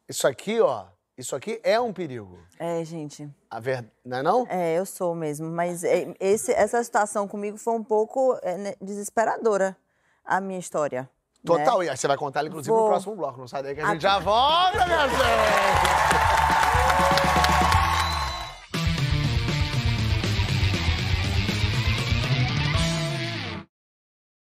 [0.08, 0.86] Isso aqui, ó.
[1.18, 2.38] Isso aqui é um perigo.
[2.58, 3.28] É, gente.
[3.50, 3.84] A ver...
[4.02, 4.46] Não é não?
[4.48, 5.46] É, eu sou mesmo.
[5.50, 9.76] Mas é, esse- essa situação comigo foi um pouco é, né, desesperadora,
[10.24, 11.10] a minha história.
[11.44, 11.64] Né?
[11.64, 11.82] Total.
[11.84, 12.88] E aí você vai contar, ela, inclusive, no Vou.
[12.88, 13.38] próximo bloco.
[13.38, 15.18] Não sai daí que a gente já volta, minha gente!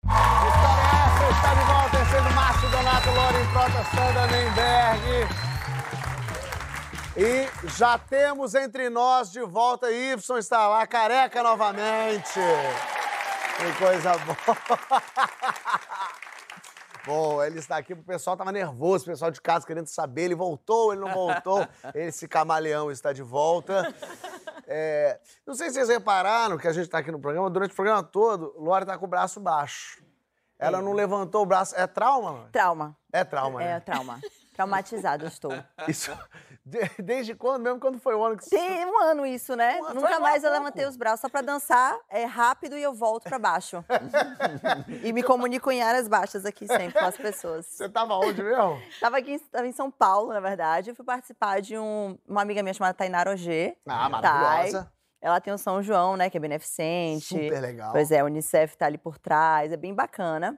[0.03, 5.27] História essa, está de volta, sendo Márcio Donato, Loren Prota, Sandra Nemberg.
[7.17, 12.39] E já temos entre nós de volta, Y está lá, careca novamente.
[13.57, 14.57] Que coisa boa.
[17.05, 20.35] Bom, ele está aqui, o pessoal estava nervoso, o pessoal de casa querendo saber, ele
[20.35, 21.67] voltou, ele não voltou.
[21.95, 23.93] Esse camaleão está de volta.
[24.67, 27.75] É, não sei se vocês repararam que a gente está aqui no programa, durante o
[27.75, 30.01] programa todo, Lore está com o braço baixo.
[30.59, 31.75] Ela não levantou o braço.
[31.75, 32.47] É trauma?
[32.51, 32.95] Trauma.
[33.11, 33.79] É trauma, É, né?
[33.79, 34.19] trauma.
[34.53, 35.51] Traumatizada eu estou.
[35.87, 36.11] Isso.
[36.65, 37.63] de- Desde quando?
[37.63, 39.79] Mesmo quando foi o ano que Tem um ano isso, né?
[39.93, 43.39] Nunca mais eu levantei os braços só pra dançar é, rápido e eu volto pra
[43.39, 43.83] baixo.
[45.03, 47.65] e me comunico em áreas baixas aqui sempre com as pessoas.
[47.65, 48.81] Você tava onde mesmo?
[48.99, 50.89] Tava aqui em- tava em São Paulo, na verdade.
[50.91, 53.75] Eu fui participar de um, uma amiga minha chamada Tainara Ogê.
[53.87, 54.83] Ah, maravilhosa.
[54.83, 54.91] Thay.
[55.23, 56.29] Ela tem o São João, né?
[56.29, 57.25] Que é beneficente.
[57.27, 57.91] Super legal.
[57.91, 60.57] Pois é, a Unicef tá ali por trás, é bem bacana.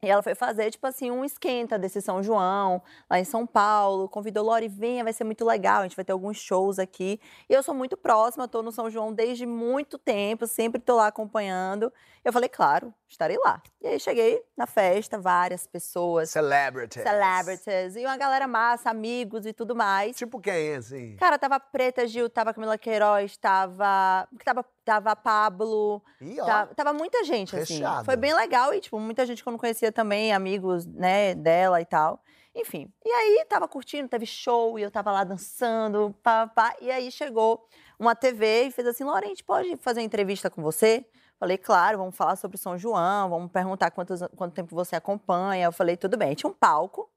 [0.00, 2.80] E ela foi fazer, tipo assim, um esquenta desse São João,
[3.10, 4.08] lá em São Paulo.
[4.08, 5.80] Convidou, Lori, venha, vai ser muito legal.
[5.80, 7.20] A gente vai ter alguns shows aqui.
[7.48, 11.08] E eu sou muito próxima, tô no São João desde muito tempo, sempre tô lá
[11.08, 11.92] acompanhando.
[12.24, 13.62] Eu falei, claro, estarei lá.
[13.80, 17.00] E aí cheguei na festa, várias pessoas, Celebrity.
[17.00, 20.16] celebrities, e uma galera massa, amigos e tudo mais.
[20.16, 21.16] Tipo quem, assim?
[21.16, 24.28] Cara, tava Preta Gil, tava Camila Queiroz, tava.
[24.44, 26.02] Tava, tava Pablo.
[26.20, 26.44] Ih, ó.
[26.44, 27.74] Tava, tava muita gente, assim.
[27.74, 28.04] Recheado.
[28.04, 31.80] Foi bem legal e, tipo, muita gente que eu não conhecia também, amigos, né, dela
[31.80, 32.22] e tal.
[32.54, 36.90] Enfim, e aí tava curtindo, teve show, e eu tava lá dançando, pá, pá, e
[36.90, 37.64] aí chegou
[37.98, 41.04] uma TV e fez assim, gente pode fazer uma entrevista com você?
[41.38, 45.66] Falei, claro, vamos falar sobre São João, vamos perguntar quantos, quanto tempo você acompanha.
[45.66, 46.34] Eu falei, tudo bem.
[46.34, 47.08] Tinha um palco,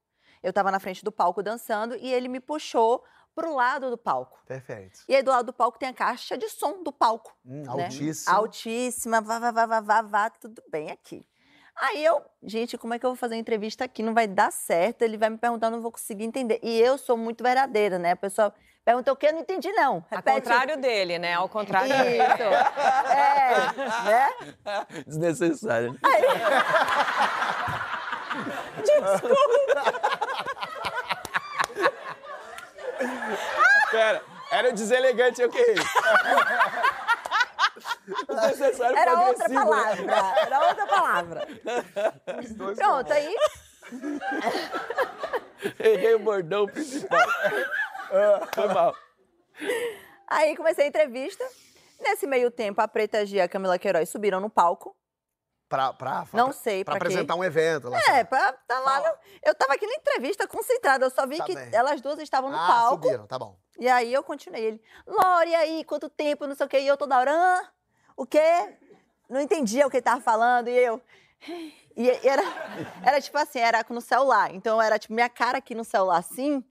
[0.42, 3.02] eu estava na frente do palco dançando e ele me puxou
[3.34, 4.40] pro lado do palco.
[4.46, 5.00] Perfeito.
[5.08, 7.36] E aí do lado do palco tem a caixa de som do palco.
[7.44, 7.84] Hum, né?
[7.84, 8.36] Altíssimo.
[8.36, 11.26] Altíssima, vá, vá, vá, vá, vá, vá, tudo bem aqui.
[11.74, 14.02] Aí eu, gente, como é que eu vou fazer a entrevista aqui?
[14.02, 16.60] Não vai dar certo, ele vai me perguntar, não vou conseguir entender.
[16.62, 18.12] E eu sou muito verdadeira, né?
[18.12, 18.54] A pessoa
[18.84, 19.28] pergunta o quê?
[19.28, 20.04] Eu não entendi, não.
[20.10, 20.40] Ao Repete.
[20.40, 21.34] contrário dele, né?
[21.34, 22.04] Ao contrário Isso.
[22.04, 22.22] dele.
[22.22, 23.56] É,
[24.04, 24.28] né?
[25.06, 25.92] Desnecessário.
[25.92, 25.98] né?
[33.90, 35.64] Pera, era o deselegante eu que
[38.28, 39.54] Desnecessário Era outra né?
[39.54, 40.14] palavra.
[40.46, 41.48] Era outra palavra.
[42.76, 43.36] Pronto, aí
[45.78, 47.18] Errei o bordão principal.
[48.54, 48.94] Foi mal.
[50.28, 51.44] Aí comecei a entrevista.
[52.00, 54.96] Nesse meio tempo, a Preta Gia e a Camila Queiroz subiram no palco.
[55.68, 57.06] Pra, pra, Não pra- sei Pra pra quê.
[57.12, 57.88] apresentar um evento.
[57.88, 59.00] Lá É, pra tá lá.
[59.00, 61.70] No- Eu tava aqui na entrevista concentrada, eu só vi Tá que bem.
[61.72, 63.04] elas duas estavam no ah, palco.
[63.04, 63.56] subiram, tá bom.
[63.78, 64.62] E aí eu continuei.
[64.64, 66.80] Ele, Lore, e aí, quanto tempo, não sei o quê.
[66.80, 67.62] E eu toda hora, "Hã?
[68.16, 68.76] o quê?
[69.30, 70.68] Não entendia o que ele tava falando.
[70.68, 71.00] E eu.
[71.96, 72.42] E era,
[73.04, 74.54] era tipo assim, era no celular.
[74.54, 76.62] Então era tipo minha cara aqui no celular assim.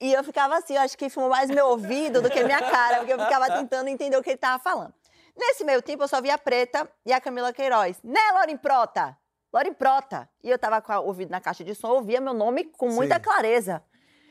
[0.00, 2.98] E eu ficava assim, eu acho que filmou mais meu ouvido do que minha cara,
[2.98, 4.92] porque eu ficava tentando entender o que ele tava falando.
[5.36, 7.98] Nesse meio tempo, eu só via a Preta e a Camila Queiroz.
[8.02, 9.16] Né, Lorin Prota?
[9.52, 10.28] Lorin Prota.
[10.42, 12.88] E eu tava com o ouvido na caixa de som, eu ouvia meu nome com
[12.88, 13.20] muita Sim.
[13.22, 13.82] clareza.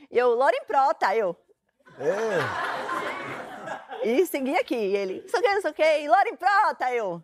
[0.09, 1.35] E eu, Lorin Prota, eu.
[4.03, 4.75] E segui aqui.
[4.75, 7.23] E ele, não sei o que, não sei o que, Lorin Prota, eu.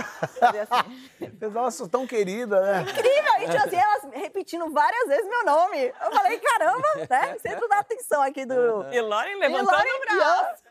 [0.00, 1.48] Assim.
[1.52, 2.82] Nossa, tão querida, né?
[2.82, 3.28] Incrível!
[3.40, 5.86] E tipo assim, elas repetindo várias vezes meu nome.
[5.86, 7.36] Eu falei, caramba, né?
[7.38, 8.84] Centro da atenção aqui do.
[8.92, 10.62] E Lauren E levantando Lauren- o braço.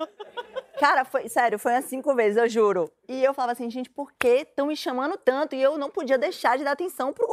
[0.80, 2.92] Cara, foi, sério, foi umas cinco vezes, eu juro.
[3.08, 5.56] E eu falava assim, gente, por que estão me chamando tanto?
[5.56, 7.28] E eu não podia deixar de dar atenção pro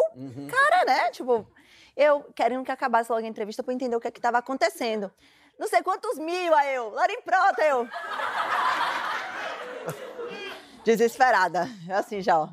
[0.50, 1.10] cara, né?
[1.10, 1.46] Tipo,
[1.96, 4.38] eu querendo que acabasse logo a entrevista pra eu entender o que é que tava
[4.38, 5.12] acontecendo.
[5.58, 6.90] Não sei quantos mil, aí eu.
[6.90, 7.86] Larim Prota, eu.
[10.84, 11.68] Desesperada.
[11.90, 12.48] Assim já, ó.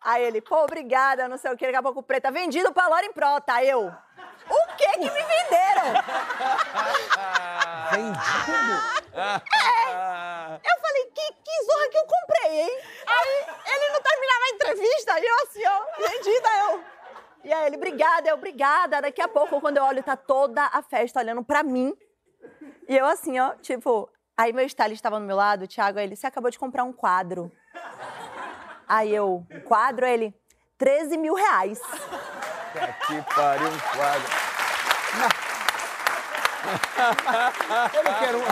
[0.00, 3.12] Aí ele, pô, obrigada, não sei o que, daqui a pouco preta, vendido pra Larim
[3.12, 3.54] Prota.
[3.54, 3.86] Aí eu.
[3.86, 6.02] O que que me venderam?
[7.90, 8.74] Vendido.
[10.62, 12.78] Eu falei, que, que zorra que eu comprei, hein?
[13.06, 16.84] Aí ele não terminava a entrevista e eu assim, ó, vendida eu.
[17.44, 19.00] E aí ele, obrigada, eu, obrigada.
[19.00, 21.96] Daqui a pouco, quando eu olho, tá toda a festa olhando pra mim.
[22.88, 24.10] E eu assim, ó, tipo...
[24.36, 26.82] Aí meu stylist estava no meu lado, o Thiago, aí ele, você acabou de comprar
[26.82, 27.52] um quadro.
[28.88, 30.06] Aí eu, quadro?
[30.06, 30.34] Ele,
[30.78, 31.80] 13 mil reais.
[33.06, 34.44] Que pariu um quadro.
[38.22, 38.42] Era um,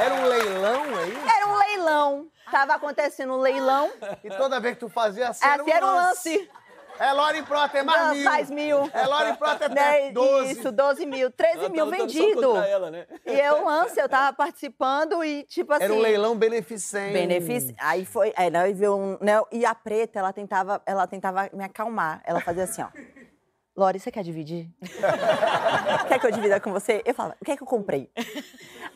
[0.00, 1.18] era um leilão aí?
[1.36, 2.28] Era um leilão.
[2.50, 3.90] Tava acontecendo um leilão.
[4.22, 6.50] E toda vez que tu fazia assim, Assim era um lance.
[6.98, 8.24] É Lore Prota, é mais Não, mil.
[8.24, 8.90] mais mil.
[8.92, 10.52] É Lore Prota, é Né, 12.
[10.52, 11.30] Isso, 12 mil.
[11.30, 12.56] 13 Ela mil só vendido.
[12.56, 13.06] ela, né?
[13.26, 15.84] E eu, lance, eu tava participando e, tipo assim.
[15.84, 17.12] Era um leilão beneficente.
[17.12, 17.74] Benefício.
[17.80, 18.32] Aí foi.
[18.36, 22.22] Aí, né, veio um, né, e a preta, ela tentava, ela tentava me acalmar.
[22.24, 22.88] Ela fazia assim, ó.
[23.76, 24.68] Lore, você quer dividir?
[26.06, 27.02] quer que eu divida com você?
[27.04, 28.08] Eu falava, o que é que eu comprei?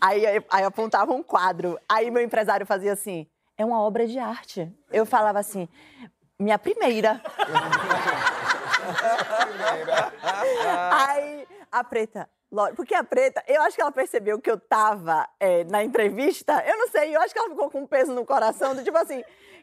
[0.01, 1.76] Aí, aí, aí eu apontava um quadro.
[1.88, 3.26] Aí meu empresário fazia assim:
[3.57, 4.72] é uma obra de arte.
[4.92, 5.68] Eu falava assim,
[6.39, 7.20] minha primeira.
[10.93, 12.28] Aí a preta,
[12.76, 16.78] porque a preta, eu acho que ela percebeu que eu tava é, na entrevista, eu
[16.78, 19.22] não sei, eu acho que ela ficou com um peso no coração, do tipo assim,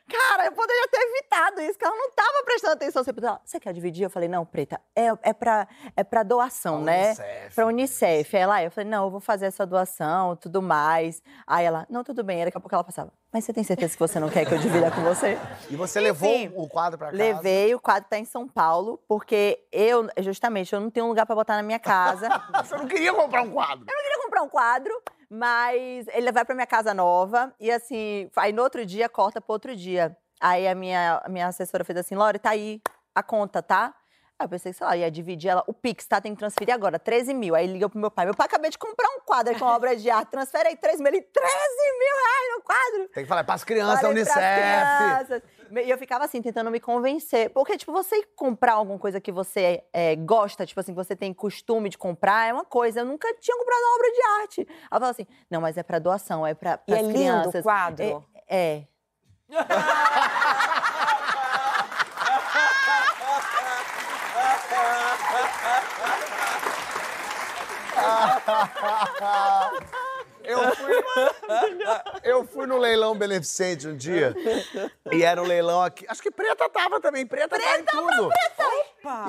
[0.10, 3.04] cara, eu poderia ter evitado isso, que ela não tava prestando atenção.
[3.04, 4.04] Você, perguntou, você quer dividir?
[4.04, 7.06] Eu falei, não, preta, é, é, pra, é pra doação, Pra né?
[7.08, 7.56] Unicef.
[7.56, 8.36] Pra Unicef.
[8.36, 11.22] Aí ela, eu falei, não, eu vou fazer essa doação, tudo mais.
[11.46, 12.40] Aí ela, não, tudo bem.
[12.40, 14.54] Aí daqui a pouco ela passava, mas você tem certeza que você não quer que
[14.54, 15.38] eu divida com você?
[15.70, 17.18] E você Enfim, levou o quadro pra casa?
[17.18, 21.26] Levei, o quadro tá em São Paulo, porque eu, justamente, eu não tenho um lugar
[21.26, 22.30] pra botar na minha casa.
[22.64, 23.86] Você não queria comprar um quadro?
[23.90, 25.02] Eu queria comprar um quadro,
[25.36, 27.54] mas ele vai pra minha casa nova.
[27.60, 30.16] E assim, aí no outro dia, corta pro outro dia.
[30.40, 32.82] Aí a minha, a minha assessora fez assim, Lore, tá aí
[33.14, 33.94] a conta, tá?
[34.38, 35.64] Aí eu pensei que, sei lá, ia dividir ela.
[35.66, 36.20] O Pix, tá?
[36.20, 37.56] Tem que transferir agora, 13 mil.
[37.56, 38.26] Aí liga pro meu pai.
[38.26, 40.30] Meu pai acabei de comprar um quadro uma obra de arte.
[40.30, 41.14] Transfere aí 13 mil.
[41.14, 43.10] Ele, 13 mil reais no quadro?
[43.14, 44.34] Tem que falar, é pras crianças Falei Unicef.
[44.34, 45.44] pras crianças.
[45.86, 47.50] E eu ficava assim, tentando me convencer.
[47.52, 51.34] Porque, tipo, você comprar alguma coisa que você é, gosta, tipo assim, que você tem
[51.34, 53.00] costume de comprar, é uma coisa.
[53.00, 54.68] Eu nunca tinha comprado uma obra de arte.
[54.92, 57.62] Ela falou assim: não, mas é pra doação, é pra E é pras lindo crianças.
[57.62, 58.26] o quadro.
[58.50, 58.58] É.
[58.58, 58.88] é.
[70.48, 70.94] Eu fui,
[72.24, 74.36] eu fui no leilão beneficente um dia.
[75.12, 76.06] E era um leilão aqui.
[76.08, 77.26] Acho que preta tava também.
[77.26, 78.30] Preta, tá em tudo.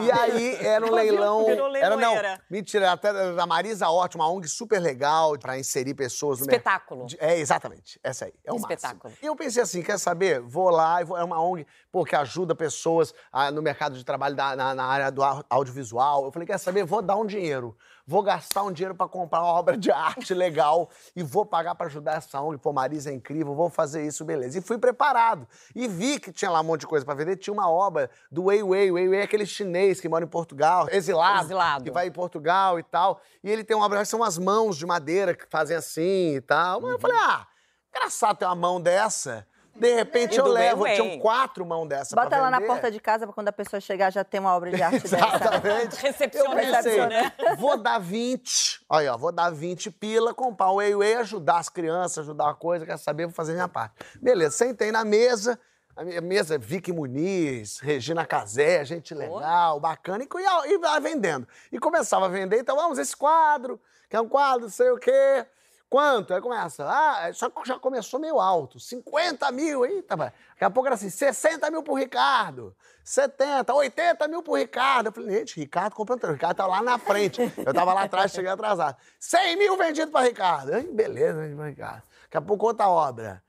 [0.02, 1.46] E aí era um leilão.
[1.80, 2.14] Era não.
[2.50, 6.44] Mentira, até da Marisa Hort, uma ONG super legal pra inserir pessoas no.
[6.44, 7.06] Espetáculo.
[7.18, 7.98] É, exatamente.
[8.04, 8.34] Essa aí.
[8.44, 9.00] É o Espetáculo.
[9.04, 9.18] máximo.
[9.22, 10.40] E eu pensei assim, quer saber?
[10.42, 14.04] Vou lá, e vou- é uma ONG pô, que ajuda pessoas ah, no mercado de
[14.04, 16.26] trabalho da- na, na área do au- audiovisual.
[16.26, 16.84] Eu falei, quer saber?
[16.84, 17.74] Vou dar um dinheiro.
[18.08, 21.86] Vou gastar um dinheiro pra comprar uma obra de arte legal e vou pagar pra
[21.86, 22.56] ajudar essa ONG.
[22.56, 24.58] Pô, Marisa é incrível, vou fazer isso, beleza.
[24.58, 25.46] E fui preparado.
[25.74, 27.36] E vi que tinha lá um monte de coisa pra vender.
[27.36, 28.92] Tinha uma obra do Wei Wei.
[28.92, 31.46] Wei Wei é aquele chinês que mora em Portugal, exilado.
[31.46, 31.84] Exilado.
[31.84, 33.20] Que vai em Portugal e tal.
[33.42, 36.80] E ele tem uma obra são umas mãos de madeira que fazem assim e tal.
[36.80, 37.44] Mas eu falei, ah,
[37.92, 39.44] engraçado ter uma mão dessa.
[39.78, 40.82] De repente E eu levo.
[40.82, 40.94] Wei.
[40.94, 43.80] Tinham quatro mãos dessa Bota pra ela na porta de casa pra quando a pessoa
[43.80, 45.16] chegar já ter uma obra de arte dessa.
[45.16, 45.96] Exatamente.
[46.02, 47.32] Recepcionista, né?
[47.58, 51.68] vou dar 20, olha, ó, vou dar 20 pila, comprar o Whey Whey, ajudar as
[51.68, 53.94] crianças, ajudar a coisa, quer saber, vou fazer minha parte.
[54.20, 55.58] Beleza, sentei na mesa,
[55.96, 61.00] a minha mesa é Vicky Muniz, Regina Casé, gente legal, bacana, e, ia- e vai
[61.00, 61.46] vendendo.
[61.72, 64.98] E começava a vender, então vamos, esse quadro, que é um quadro, não sei o
[64.98, 65.46] quê.
[65.88, 66.34] Quanto?
[66.34, 70.32] Aí começa, ah, só que já começou meio alto, 50 mil, eita, vai.
[70.50, 72.74] Daqui a pouco era assim, 60 mil pro Ricardo,
[73.04, 75.06] 70, 80 mil pro Ricardo.
[75.06, 77.40] Eu falei, gente, Ricardo comprando, o Ricardo tá lá na frente.
[77.64, 78.96] Eu tava lá atrás, cheguei atrasado.
[79.20, 80.74] 100 mil vendido pra Ricardo.
[80.74, 82.02] Ai, beleza, vendido pra Ricardo.
[82.24, 83.42] Daqui a pouco outra obra.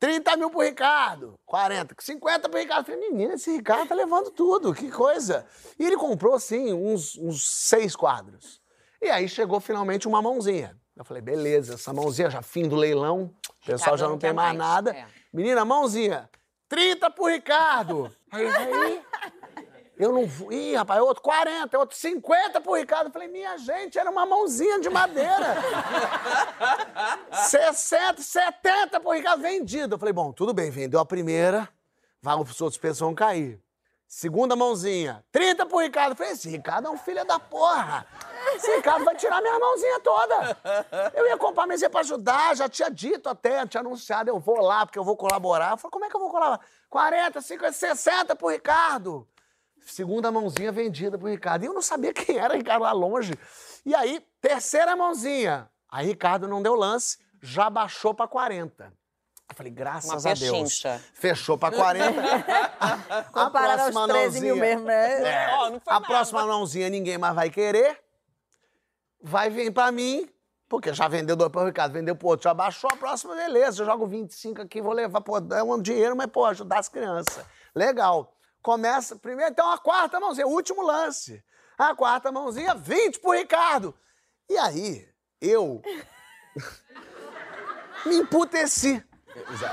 [0.00, 2.80] 30 mil pro Ricardo, 40, 50 pro Ricardo.
[2.90, 5.46] Eu falei, menina, esse Ricardo tá levando tudo, que coisa.
[5.78, 8.60] E ele comprou, assim, uns, uns seis quadros.
[9.00, 10.76] E aí chegou finalmente uma mãozinha.
[10.96, 14.18] Eu falei, beleza, essa mãozinha já fim do leilão, o pessoal Ricardo já não não
[14.18, 14.90] tem mais mais, nada.
[14.92, 15.06] é.
[15.32, 16.30] Menina, mãozinha,
[16.68, 18.14] 30 pro Ricardo.
[18.30, 19.02] Aí, aí,
[19.98, 20.52] eu não vou.
[20.52, 23.06] Ih, rapaz, outro 40, outro 50 pro Ricardo.
[23.06, 25.56] Eu falei, minha gente, era uma mãozinha de madeira.
[27.32, 29.94] 60, 70 pro Ricardo vendido.
[29.94, 31.68] Eu falei, bom, tudo bem, vendeu a primeira,
[32.22, 33.60] vai, os outros pesos vão cair.
[34.06, 36.12] Segunda mãozinha, 30 pro Ricardo.
[36.12, 38.06] Eu falei, esse Ricardo é um filho da porra.
[38.54, 40.56] Esse Ricardo vai tirar minha mãozinha toda.
[41.14, 44.84] Eu ia comprar mãozinha pra ajudar, já tinha dito até, tinha anunciado, eu vou lá,
[44.86, 45.72] porque eu vou colaborar.
[45.72, 46.60] Eu falei, como é que eu vou colaborar?
[46.90, 49.26] 40, 50, 60 pro Ricardo.
[49.86, 51.64] Segunda mãozinha vendida pro Ricardo.
[51.64, 53.34] E eu não sabia quem era Ricardo lá longe.
[53.84, 55.68] E aí, terceira mãozinha.
[55.90, 58.92] Aí Ricardo não deu lance, já baixou pra 40.
[59.46, 60.82] Eu falei, graças Uma a Deus.
[61.12, 62.18] Fechou pra 40.
[62.80, 65.22] A Comparado aos próxima 13 mil mãozinha- mesmo, né?
[65.44, 66.06] É, Ó, não foi a nada.
[66.06, 68.00] próxima mãozinha ninguém mais vai querer.
[69.26, 70.28] Vai vir pra mim,
[70.68, 73.80] porque já vendeu dois pro Ricardo, vendeu pro outro, já baixou a próxima, beleza.
[73.80, 77.42] Eu jogo 25 aqui, vou levar, pô, é um dinheiro, mas, pô, ajudar as crianças.
[77.74, 78.36] Legal.
[78.60, 81.42] Começa, primeiro, então, a quarta mãozinha, último lance.
[81.78, 83.94] A quarta mãozinha, 20 pro Ricardo.
[84.46, 85.08] E aí,
[85.40, 85.80] eu
[88.04, 89.02] me emputeci.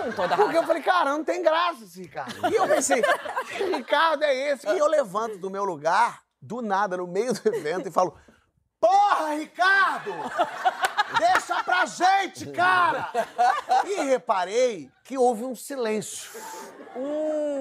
[0.06, 2.48] Com toda a Porque eu falei, cara, não tem graça esse Ricardo.
[2.50, 4.66] E eu pensei, que Ricardo é esse?
[4.66, 8.18] E eu levanto do meu lugar, do nada, no meio do evento, e falo,
[8.82, 10.12] porra, Ricardo!
[11.20, 13.12] Deixa pra gente, cara!
[13.86, 16.32] E reparei que houve um silêncio.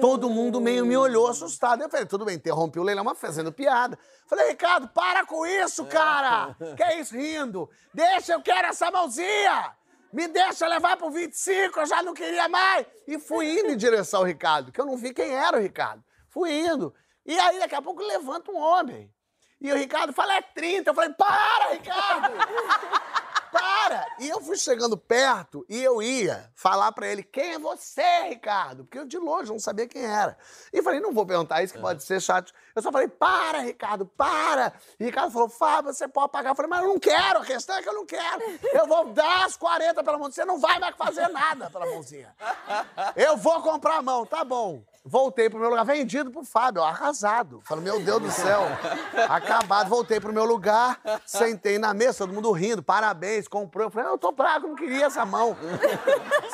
[0.01, 1.83] Todo mundo meio me olhou assustado.
[1.83, 3.97] Eu falei, tudo bem, interrompi o leilão, mas fazendo piada.
[4.25, 6.55] Falei, Ricardo, para com isso, cara!
[6.75, 7.69] Que é isso, rindo?
[7.93, 9.75] Deixa, eu quero essa mãozinha!
[10.11, 12.85] Me deixa levar pro 25, eu já não queria mais!
[13.07, 16.03] E fui indo em direção ao Ricardo, que eu não vi quem era o Ricardo.
[16.27, 16.93] Fui indo.
[17.25, 19.09] E aí, daqui a pouco, levanta um homem.
[19.61, 20.89] E o Ricardo fala, é 30.
[20.89, 22.33] Eu falei, para, Ricardo!
[23.51, 24.07] Para!
[24.19, 28.85] E eu fui chegando perto e eu ia falar pra ele: quem é você, Ricardo?
[28.85, 30.37] Porque eu de longe não sabia quem era.
[30.71, 32.53] E falei: não vou perguntar isso, que pode ser chato.
[32.73, 34.73] Eu só falei: para, Ricardo, para!
[34.97, 36.51] E Ricardo falou: Fábio, você pode pagar.
[36.51, 38.41] Eu falei: mas eu não quero, a questão é que eu não quero.
[38.73, 42.33] Eu vou dar as 40 pela mãozinha, você não vai mais fazer nada pela mãozinha.
[43.17, 44.81] Eu vou comprar a mão, tá bom.
[45.03, 47.59] Voltei pro meu lugar, vendido pro Fábio, arrasado.
[47.63, 48.61] Falei, meu Deus do céu,
[49.27, 49.89] acabado.
[49.89, 53.87] Voltei pro meu lugar, sentei na mesa, todo mundo rindo, parabéns, comprou.
[53.87, 55.57] Eu falei, eu tô fraco, não queria essa mão.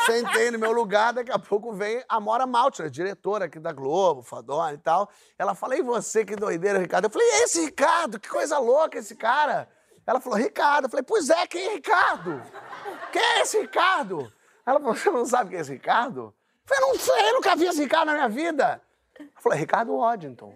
[0.06, 4.22] Sentei no meu lugar, daqui a pouco vem a Mora Maltner, diretora aqui da Globo,
[4.22, 5.10] fodona e tal.
[5.38, 7.06] Ela falou, e você, que doideira, Ricardo?
[7.06, 9.68] Eu falei, esse Ricardo, que coisa louca esse cara.
[10.06, 10.86] Ela falou, Ricardo.
[10.86, 12.42] Eu falei, pois é, quem é Ricardo?
[13.12, 14.32] Quem é esse Ricardo?
[14.66, 16.34] Ela falou, você não sabe quem é esse Ricardo?
[16.70, 18.82] Eu não sei, eu nunca vi esse Ricardo na minha vida.
[19.20, 20.54] Eu falei, Ricardo Waddington.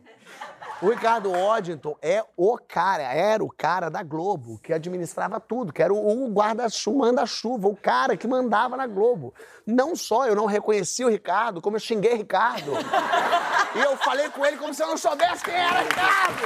[0.82, 5.82] O Ricardo Waddington é o cara, era o cara da Globo, que administrava tudo, que
[5.82, 9.34] era o, o guarda-chuva, manda-chuva, o cara que mandava na Globo.
[9.66, 12.72] Não só eu não reconheci o Ricardo, como eu xinguei Ricardo.
[13.76, 16.42] e eu falei com ele como se eu não soubesse quem era Ricardo.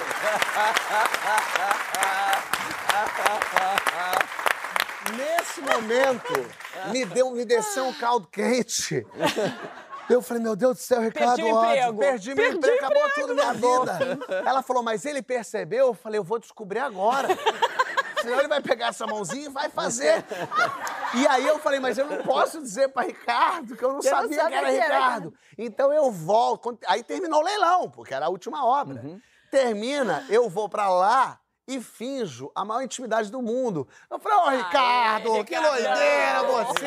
[5.15, 6.33] Nesse momento,
[6.91, 9.05] me, deu, me desceu um caldo quente.
[10.09, 11.97] Eu falei, meu Deus do céu, Ricardo, Perdi ódio, emprego.
[11.97, 14.19] perdi meu Perdi emprego, o acabou tudo minha vida.
[14.45, 15.87] Ela falou, mas ele percebeu?
[15.87, 17.29] Eu falei, eu vou descobrir agora.
[18.21, 20.23] Senão ele vai pegar essa mãozinha e vai fazer.
[21.13, 24.03] E aí eu falei, mas eu não posso dizer pra Ricardo que eu não Eu
[24.03, 24.95] não sabia que era que era.
[24.95, 25.33] Ricardo.
[25.57, 26.77] Então eu volto.
[26.87, 29.03] Aí terminou o leilão, porque era a última obra.
[29.49, 33.87] Termina, eu vou pra lá e finjo a maior intimidade do mundo.
[34.09, 36.85] Eu falei, ô, Ricardo, que doideira você!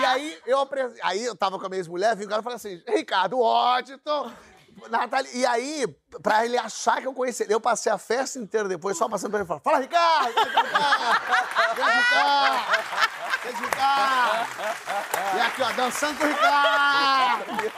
[0.00, 0.68] E aí eu,
[1.02, 4.30] aí eu tava com a minha ex-mulher, vi o cara e falei assim, Ricardo Washington,
[4.90, 5.30] Natália.
[5.32, 5.86] E aí,
[6.22, 9.30] pra ele achar que eu conhecia ele, eu passei a festa inteira depois, só passando
[9.30, 10.34] pra ele e falando, fala, Ricardo!
[11.74, 12.64] Vem Ricardo!
[13.42, 14.46] Vem Ricardo!
[15.36, 17.72] E aqui, ó, dançando com o Ricardo!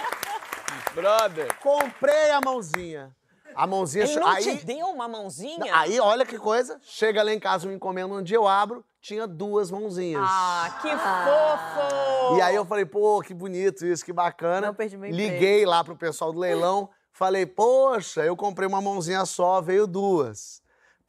[0.94, 1.54] Brother.
[1.60, 3.14] Comprei a mãozinha.
[3.58, 4.04] A mãozinha...
[4.04, 5.76] Ele não aí, te deu uma mãozinha?
[5.76, 6.78] Aí, olha que coisa.
[6.80, 10.22] Chega lá em casa, uma encomenda, um dia eu abro, tinha duas mãozinhas.
[10.24, 12.36] Ah, que fofo!
[12.36, 14.68] E aí eu falei, pô, que bonito isso, que bacana.
[14.68, 15.10] Não perdi meu.
[15.10, 20.62] Liguei lá pro pessoal do leilão, falei, poxa, eu comprei uma mãozinha só, veio duas.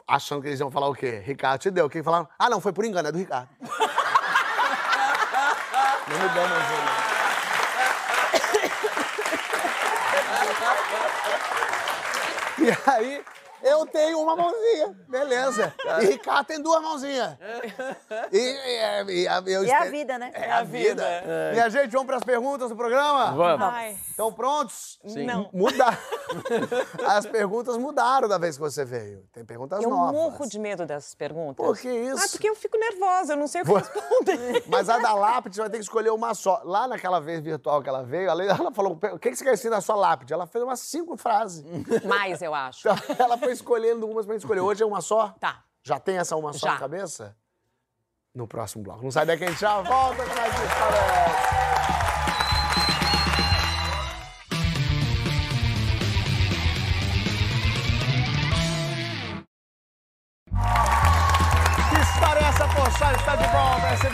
[0.08, 1.22] Achando que eles iam falar o quê?
[1.24, 1.88] Ricardo te deu.
[1.88, 2.28] Quem falaram?
[2.40, 3.48] Ah, não, foi por engano, é do Ricardo.
[3.62, 3.70] não
[6.18, 7.09] me deu mãozinha.
[12.62, 13.24] E aí,
[13.64, 15.74] eu tenho uma mãozinha, beleza.
[16.02, 17.38] E Ricardo tem duas mãozinhas.
[18.32, 20.32] E, e- e a, eu E a espe- vida, né?
[20.34, 21.06] É a vida.
[21.54, 23.32] Minha gente, vamos para as perguntas do programa?
[23.32, 23.68] Vamos.
[23.68, 25.00] Ai, Estão prontos?
[25.08, 25.26] Sim.
[25.26, 25.50] Não.
[25.54, 25.86] Muda...
[27.08, 29.24] As perguntas mudaram da vez que você veio.
[29.34, 30.12] Tem perguntas eu novas.
[30.14, 31.66] morro de medo dessas perguntas.
[31.66, 32.24] Por que isso?
[32.24, 34.64] Ah, porque eu fico nervosa, eu não sei o que responder.
[34.70, 36.62] Mas a da lápide você vai ter que escolher uma só.
[36.64, 39.54] Lá naquela vez virtual que ela veio, ela ela falou: o que que você quer
[39.54, 40.34] ensinar na sua lápide?
[40.34, 41.64] Ela fez umas cinco frases.
[42.06, 42.88] Mais, eu acho.
[42.90, 44.62] Então, ela foi escolhendo umas pra gente escolher.
[44.62, 45.30] Hoje é uma só?
[45.40, 45.64] Tá.
[45.84, 46.74] Já tem essa uma só Já.
[46.74, 47.36] na cabeça?
[48.34, 49.04] No próximo bloco.
[49.04, 51.39] Não sai daqui, a gente já volta com mais histórias.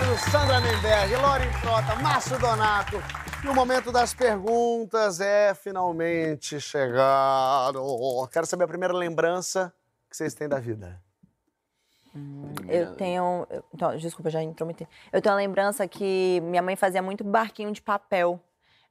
[0.05, 2.97] Recebendo Sandra Menberg, Loren Frota, Márcio Donato.
[3.43, 8.27] E o momento das perguntas é finalmente chegado.
[8.31, 9.73] Quero saber a primeira lembrança
[10.09, 11.01] que vocês têm da vida.
[12.67, 13.47] Eu tenho.
[13.73, 14.87] Então, desculpa, já intrometi.
[15.11, 18.39] Eu tenho uma lembrança que minha mãe fazia muito barquinho de papel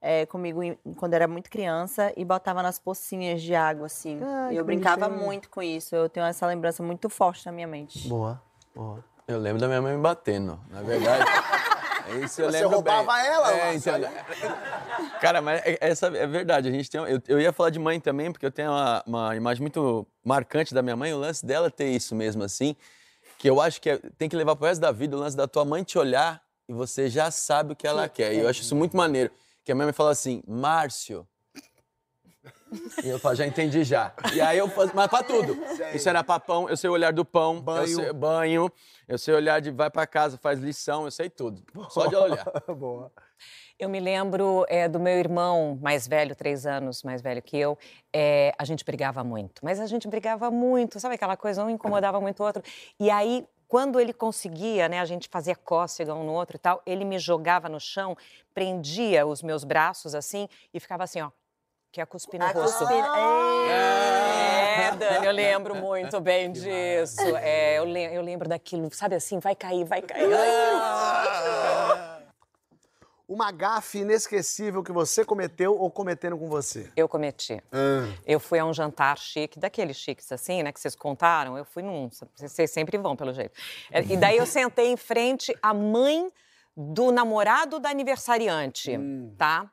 [0.01, 0.61] é, comigo
[0.97, 4.19] quando era muito criança e botava nas pocinhas de água, assim.
[4.51, 5.27] E que eu brincava bonitinho.
[5.27, 5.95] muito com isso.
[5.95, 8.09] Eu tenho essa lembrança muito forte na minha mente.
[8.09, 8.43] Boa,
[8.75, 9.14] boa.
[9.27, 11.25] Eu lembro da minha mãe me batendo, na verdade.
[12.22, 13.27] Isso eu Você lembro roubava bem.
[13.27, 13.95] ela, é, então,
[15.22, 16.68] Cara, mas é- essa é verdade.
[16.68, 19.37] A gente tem, eu, eu ia falar de mãe também, porque eu tenho uma, uma
[19.37, 21.14] imagem muito marcante da minha mãe.
[21.14, 22.77] O lance dela ter isso mesmo assim,
[23.39, 25.16] que eu acho que é- tem que levar pro resto da vida.
[25.16, 28.35] O lance da tua mãe te olhar e você já sabe o que ela quer.
[28.35, 29.31] E eu acho isso muito maneiro.
[29.64, 31.27] Que a minha mãe fala assim, Márcio.
[33.03, 34.12] E eu falo, já entendi já.
[34.33, 35.57] E aí eu faço, mas pra tudo.
[35.95, 37.83] Isso era pra pão, eu sei o olhar do pão, Banho.
[37.83, 38.72] Eu sei, banho,
[39.09, 41.62] eu sei olhar de vai pra casa, faz lição, eu sei tudo.
[41.91, 42.45] Só de olhar.
[42.77, 43.11] boa.
[43.79, 47.77] Eu me lembro é, do meu irmão mais velho, três anos mais velho que eu.
[48.12, 51.64] é, a gente brigava muito, mas a gente brigava muito, sabe aquela coisa?
[51.64, 52.62] Um incomodava muito o outro.
[53.01, 56.81] E aí, quando ele conseguia, né, a gente fazia cócega um no outro e tal,
[56.87, 58.16] ele me jogava no chão,
[58.55, 61.31] prendia os meus braços assim e ficava assim, ó,
[61.95, 62.79] que ia cuspir no A rosto.
[62.79, 63.09] cuspida-
[63.71, 67.21] É, Dani, eu lembro muito bem disso.
[67.37, 70.29] É, eu, lem- eu lembro daquilo, sabe assim, vai cair, vai cair.
[73.29, 76.91] Uma gafe inesquecível que você cometeu ou cometeram com você?
[76.97, 77.63] Eu cometi.
[78.27, 81.57] Eu fui a um jantar chique, daqueles chiques assim, né, que vocês contaram.
[81.57, 83.53] Eu fui num, vocês sempre vão, pelo jeito.
[83.93, 86.29] É, E daí eu sentei em frente à mãe
[86.77, 88.99] do namorado da aniversariante,
[89.39, 89.71] tá?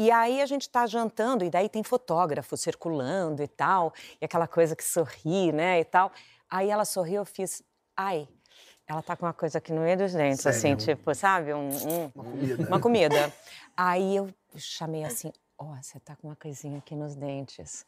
[0.00, 4.46] E aí a gente tá jantando, e daí tem fotógrafo circulando e tal, e aquela
[4.46, 6.12] coisa que sorri, né, e tal.
[6.48, 7.64] Aí ela sorriu, eu fiz,
[7.96, 8.28] ai,
[8.86, 11.52] ela tá com uma coisa aqui no meio dos dentes, assim, tipo, sabe?
[11.52, 12.68] Um, um- Uma comida.
[12.68, 13.34] uma comida.
[13.76, 17.84] Aí eu chamei assim, ó, você tá com uma coisinha aqui nos dentes.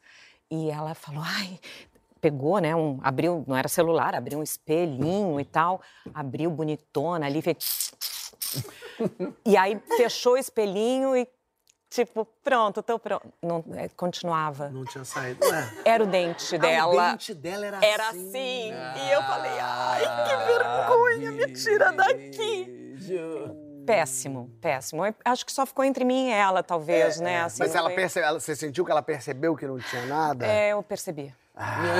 [0.49, 1.57] E ela falou, ai,
[2.19, 5.81] pegou, né, um, abriu, não era celular, abriu um espelhinho e tal,
[6.13, 7.93] abriu bonitona ali, fez...
[9.45, 11.25] E aí fechou o espelhinho e,
[11.91, 13.31] tipo, pronto, tô pronto.
[13.43, 14.69] Não, é, continuava.
[14.69, 15.71] Não tinha saído, né?
[15.85, 16.93] Era o dente Ah, dela.
[17.09, 18.71] o dente dela era, Era assim.
[18.71, 22.95] E eu falei, ai, que vergonha, me tira daqui.
[23.85, 25.05] Péssimo, péssimo.
[25.05, 27.41] Eu acho que só ficou entre mim e ela, talvez, né?
[27.41, 30.45] Assim, Mas ela foi- ela- você sentiu que ela percebeu que não tinha nada?
[30.45, 31.33] É, eu percebi.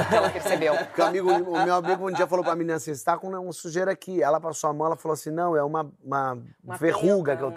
[0.09, 0.73] que ela percebeu.
[0.87, 3.27] Porque o, amigo, o meu amigo um dia falou pra menina assim: você tá com
[3.27, 4.21] uma sujeira aqui.
[4.23, 7.43] Ela passou a mão, ela falou assim: não, é uma, uma, Uma verruga pinta, que
[7.43, 7.53] eu é.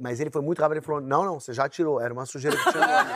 [0.00, 2.56] Mas ele foi muito rápido, ele falou: não, não, você já tirou, era uma sujeira
[2.56, 2.86] que tinha.
[2.86, 3.08] no olho."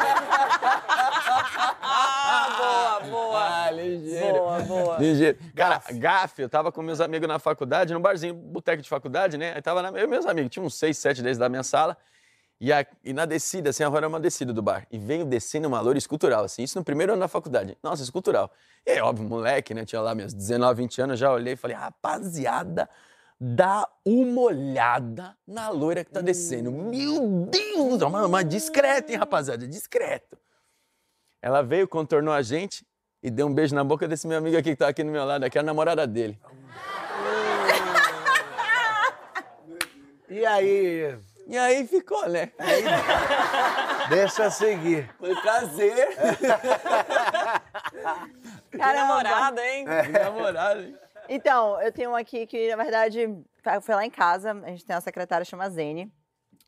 [1.85, 3.65] Ah, boa, boa.
[3.67, 4.39] Ah, ligeiro.
[4.39, 4.97] Boa, boa.
[4.99, 5.39] Ligeiro.
[5.55, 9.53] Cara, gafe, eu tava com meus amigos na faculdade, num barzinho, boteco de faculdade, né?
[9.55, 11.97] Aí tava na, eu e meus amigos, tinha uns seis, sete deles da minha sala.
[12.61, 14.87] E, a- e na descida, assim, a rua era uma descida do bar.
[14.91, 17.77] E veio descendo uma loura escultural, assim, isso no primeiro ano da faculdade.
[17.83, 18.51] Nossa, escultural.
[18.87, 19.85] E aí, óbvio, moleque, né?
[19.85, 22.89] Tinha lá meus 19, 20 anos, já olhei e falei, rapaziada,
[23.45, 26.71] dá uma olhada na loira que tá descendo.
[26.71, 29.67] Meu Deus mas, mas discreto, hein, rapaziada?
[29.67, 30.39] Discreto.
[31.41, 32.87] Ela veio, contornou a gente
[33.21, 35.25] e deu um beijo na boca desse meu amigo aqui que tá aqui no meu
[35.25, 36.39] lado, que é a namorada dele.
[40.29, 41.19] E aí?
[41.49, 42.53] E aí ficou, né?
[44.09, 45.11] Deixa eu seguir.
[45.19, 46.17] Foi prazer.
[48.71, 48.95] Caramba.
[48.95, 49.85] namorada, hein?
[50.13, 50.81] Namorado.
[50.83, 50.97] hein?
[51.29, 53.29] Então, eu tenho um aqui que, na verdade,
[53.83, 54.53] foi lá em casa.
[54.53, 56.13] A gente tem uma secretária chama Zene.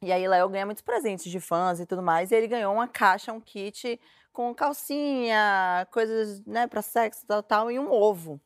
[0.03, 2.31] E aí, Léo ganha muitos presentes de fãs e tudo mais.
[2.31, 4.01] E ele ganhou uma caixa, um kit
[4.33, 8.41] com calcinha, coisas, né, pra sexo, tal, tal, e um ovo.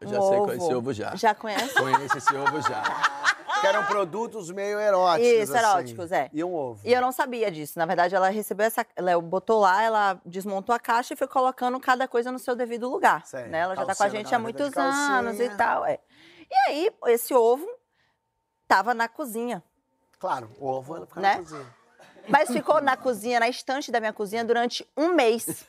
[0.00, 1.14] Eu Um já sei qual é esse ovo já.
[1.16, 1.74] Já conhece?
[1.74, 2.82] Conheço esse ovo já.
[3.60, 5.26] Que eram produtos meio eróticos.
[5.32, 5.66] Isso, assim.
[5.66, 6.30] eróticos, é.
[6.32, 6.80] E um ovo.
[6.84, 7.78] E eu não sabia disso.
[7.78, 8.86] Na verdade, ela recebeu essa.
[8.98, 12.88] Léo botou lá, ela desmontou a caixa e foi colocando cada coisa no seu devido
[12.88, 13.26] lugar.
[13.26, 13.48] Certo.
[13.50, 13.58] Né?
[13.60, 15.56] Ela já tá com a Calcinha, gente há gaveta de muitos anos e calcinha.
[15.56, 15.84] tal.
[15.86, 15.98] É.
[16.50, 17.66] E aí, esse ovo
[18.68, 19.62] tava na cozinha.
[20.18, 21.32] Claro, o ovo ela fica Né?
[21.34, 21.74] na cozinha.
[22.28, 25.46] Mas ficou na cozinha, na estante da minha cozinha, durante um mês.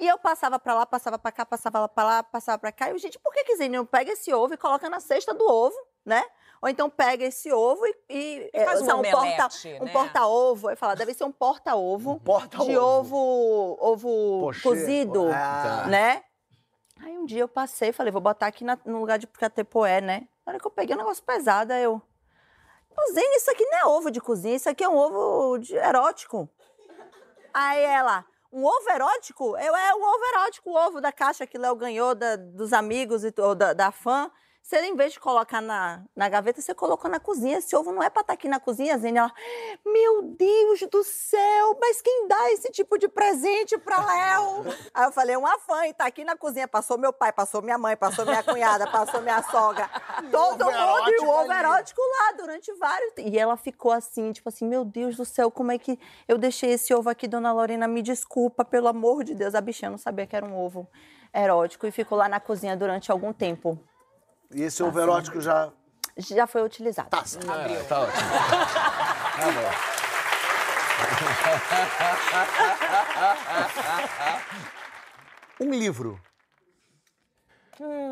[0.00, 2.86] E eu passava pra lá, passava pra cá, passava lá pra lá, passava pra cá.
[2.86, 5.34] E eu, gente, por que que Zene não pega esse ovo e coloca na cesta
[5.34, 5.74] do ovo,
[6.08, 6.24] né?
[6.60, 7.94] Ou então pega esse ovo e.
[8.10, 9.92] e, é, faz um sei lá, porta, omelete, um né?
[9.92, 10.70] porta-ovo.
[10.70, 12.64] Eu falo, deve ser um porta-ovo porta-ovo.
[12.64, 14.62] de ovo, ovo Pochê.
[14.62, 15.86] cozido, Ah.
[15.88, 16.24] né?
[17.00, 20.00] Aí um dia eu passei e falei, vou botar aqui na- no lugar de catepoé,
[20.00, 20.26] né?
[20.44, 22.02] Na hora que eu peguei um negócio pesado, aí eu.
[23.14, 26.48] Zene, isso aqui não é ovo de cozinha, isso aqui é um ovo de- erótico.
[27.54, 29.56] Aí ela, um ovo erótico?
[29.56, 33.22] Eu, é um ovo erótico, o ovo da caixa que Léo ganhou da- dos amigos
[33.24, 34.28] e, ou da, da fã.
[34.68, 37.56] Você, em vez de colocar na, na gaveta, você colocou na cozinha.
[37.56, 39.16] Esse ovo não é pra estar aqui na cozinha, Zene.
[39.16, 39.32] Ela,
[39.82, 44.66] meu Deus do céu, mas quem dá esse tipo de presente pra Léo?
[44.92, 46.68] Aí eu falei, uma fã, e tá aqui na cozinha.
[46.68, 49.88] Passou meu pai, passou minha mãe, passou minha cunhada, passou minha sogra.
[50.30, 53.14] Todo ovo mundo, e o ovo erótico lá durante vários...
[53.16, 55.98] E ela ficou assim, tipo assim, meu Deus do céu, como é que
[56.28, 57.88] eu deixei esse ovo aqui, dona Lorena?
[57.88, 59.54] Me desculpa, pelo amor de Deus.
[59.54, 60.86] A bichinha não sabia que era um ovo
[61.34, 63.82] erótico e ficou lá na cozinha durante algum tempo.
[64.54, 65.70] E esse ovo erótico já.
[66.16, 67.10] Já foi utilizado.
[67.10, 67.24] Tá.
[67.68, 68.28] É, tá ótimo.
[75.60, 76.20] Um livro.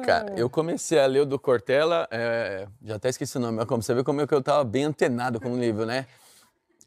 [0.04, 3.66] Cara, eu comecei a ler o do Cortella, é, já até esqueci o nome, mas
[3.66, 6.06] como você vê como é que eu tava bem antenado com o livro, né?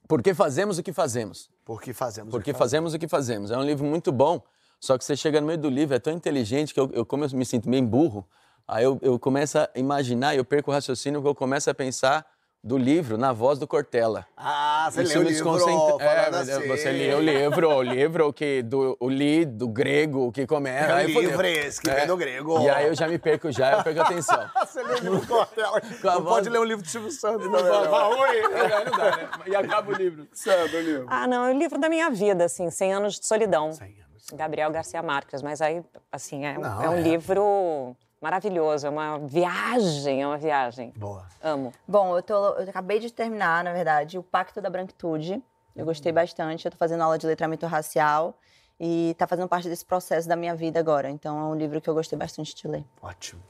[0.07, 1.49] Por que fazemos o que fazemos?
[1.65, 2.29] Porque fazemos.
[2.29, 3.51] o Porque que fazemos o que fazemos.
[3.51, 4.41] É um livro muito bom,
[4.79, 7.25] só que você chega no meio do livro, é tão inteligente que eu, eu como
[7.25, 8.25] eu me sinto meio burro,
[8.69, 12.25] aí eu, eu começo a imaginar, eu perco o raciocínio, porque eu começo a pensar
[12.61, 14.27] do livro na voz do Cortella.
[14.35, 15.29] Ah, você leu o livro.
[15.29, 16.67] desconcentra- É, assim.
[16.67, 20.91] você leu o livro, o livro que do o li do grego, o que começa.
[21.01, 21.29] É o fodeu.
[21.31, 22.59] livres, que vem do grego.
[22.59, 24.49] E aí eu já me perco já, eu perco a atenção.
[24.67, 25.81] Você leu o livro do Cortella.
[26.03, 27.63] Não voz- pode ler um livro do Silvio Santos também.
[27.63, 28.19] Vai, não.
[28.19, 29.29] oi, é, não dá, né?
[29.47, 30.27] E acaba o livro.
[30.33, 31.05] Santos, o livro.
[31.09, 33.71] Ah, não, é o livro da minha vida, assim, 100 anos de solidão.
[33.71, 34.25] 100 anos.
[34.33, 37.01] Gabriel Garcia Marques, mas aí, assim, é, um- Não, é um é.
[37.01, 40.91] livro maravilhoso, é uma viagem, é uma viagem.
[40.95, 41.27] Boa.
[41.41, 41.73] Amo.
[41.87, 45.41] Bom, eu, tô, eu acabei de terminar, na verdade, o Pacto da Branquitude.
[45.75, 46.65] Eu gostei bastante.
[46.65, 48.37] Eu tô fazendo aula de letramento racial
[48.79, 51.09] e tá fazendo parte desse processo da minha vida agora.
[51.09, 52.85] Então é um livro que eu gostei bastante de ler.
[53.01, 53.41] Ótimo.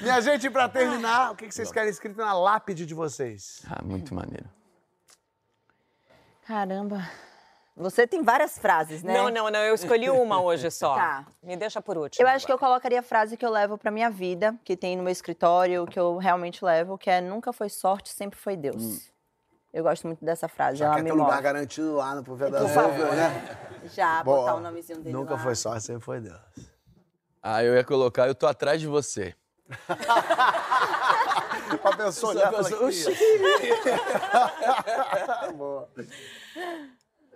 [0.00, 3.62] Minha gente, pra terminar, o que que vocês querem escrito na lápide de vocês?
[3.70, 4.48] Ah, muito maneiro.
[6.46, 7.08] Caramba.
[7.80, 9.14] Você tem várias frases, né?
[9.14, 10.90] Não, não, não, eu escolhi uma hoje só.
[11.00, 11.24] Tá.
[11.42, 12.22] Me deixa por último.
[12.22, 14.96] Eu acho que eu colocaria a frase que eu levo pra minha vida, que tem
[14.96, 19.10] no meu escritório, que eu realmente levo, que é nunca foi sorte, sempre foi Deus.
[19.72, 22.22] Eu gosto muito dessa frase, Já ela quer me ter um lugar garantido lá no
[22.22, 22.60] Provedor.
[22.60, 23.14] Por favor.
[23.14, 23.58] né?
[23.84, 24.40] Já, Boa.
[24.40, 25.38] botar o nomezinho dele Nunca lá.
[25.38, 26.38] foi só, sempre foi Deus.
[27.42, 29.34] Ah, eu ia colocar, eu tô atrás de você.
[31.80, 32.80] Pra pessoa olhar e falar.
[35.54, 35.88] Boa.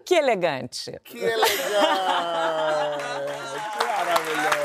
[0.05, 1.01] Que elegante.
[1.05, 1.57] Que elegante!
[3.79, 4.65] que maravilhoso!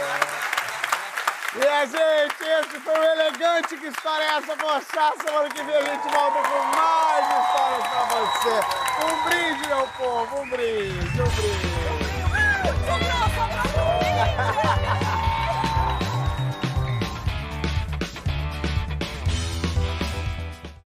[1.55, 3.75] E a gente, esse foi o Elegante.
[3.75, 5.11] Que história é essa, Poxa?
[5.25, 8.55] Semana que vem a gente volta com mais histórias pra você.
[9.03, 11.78] Um brinde, meu povo, um brinde, um brinde.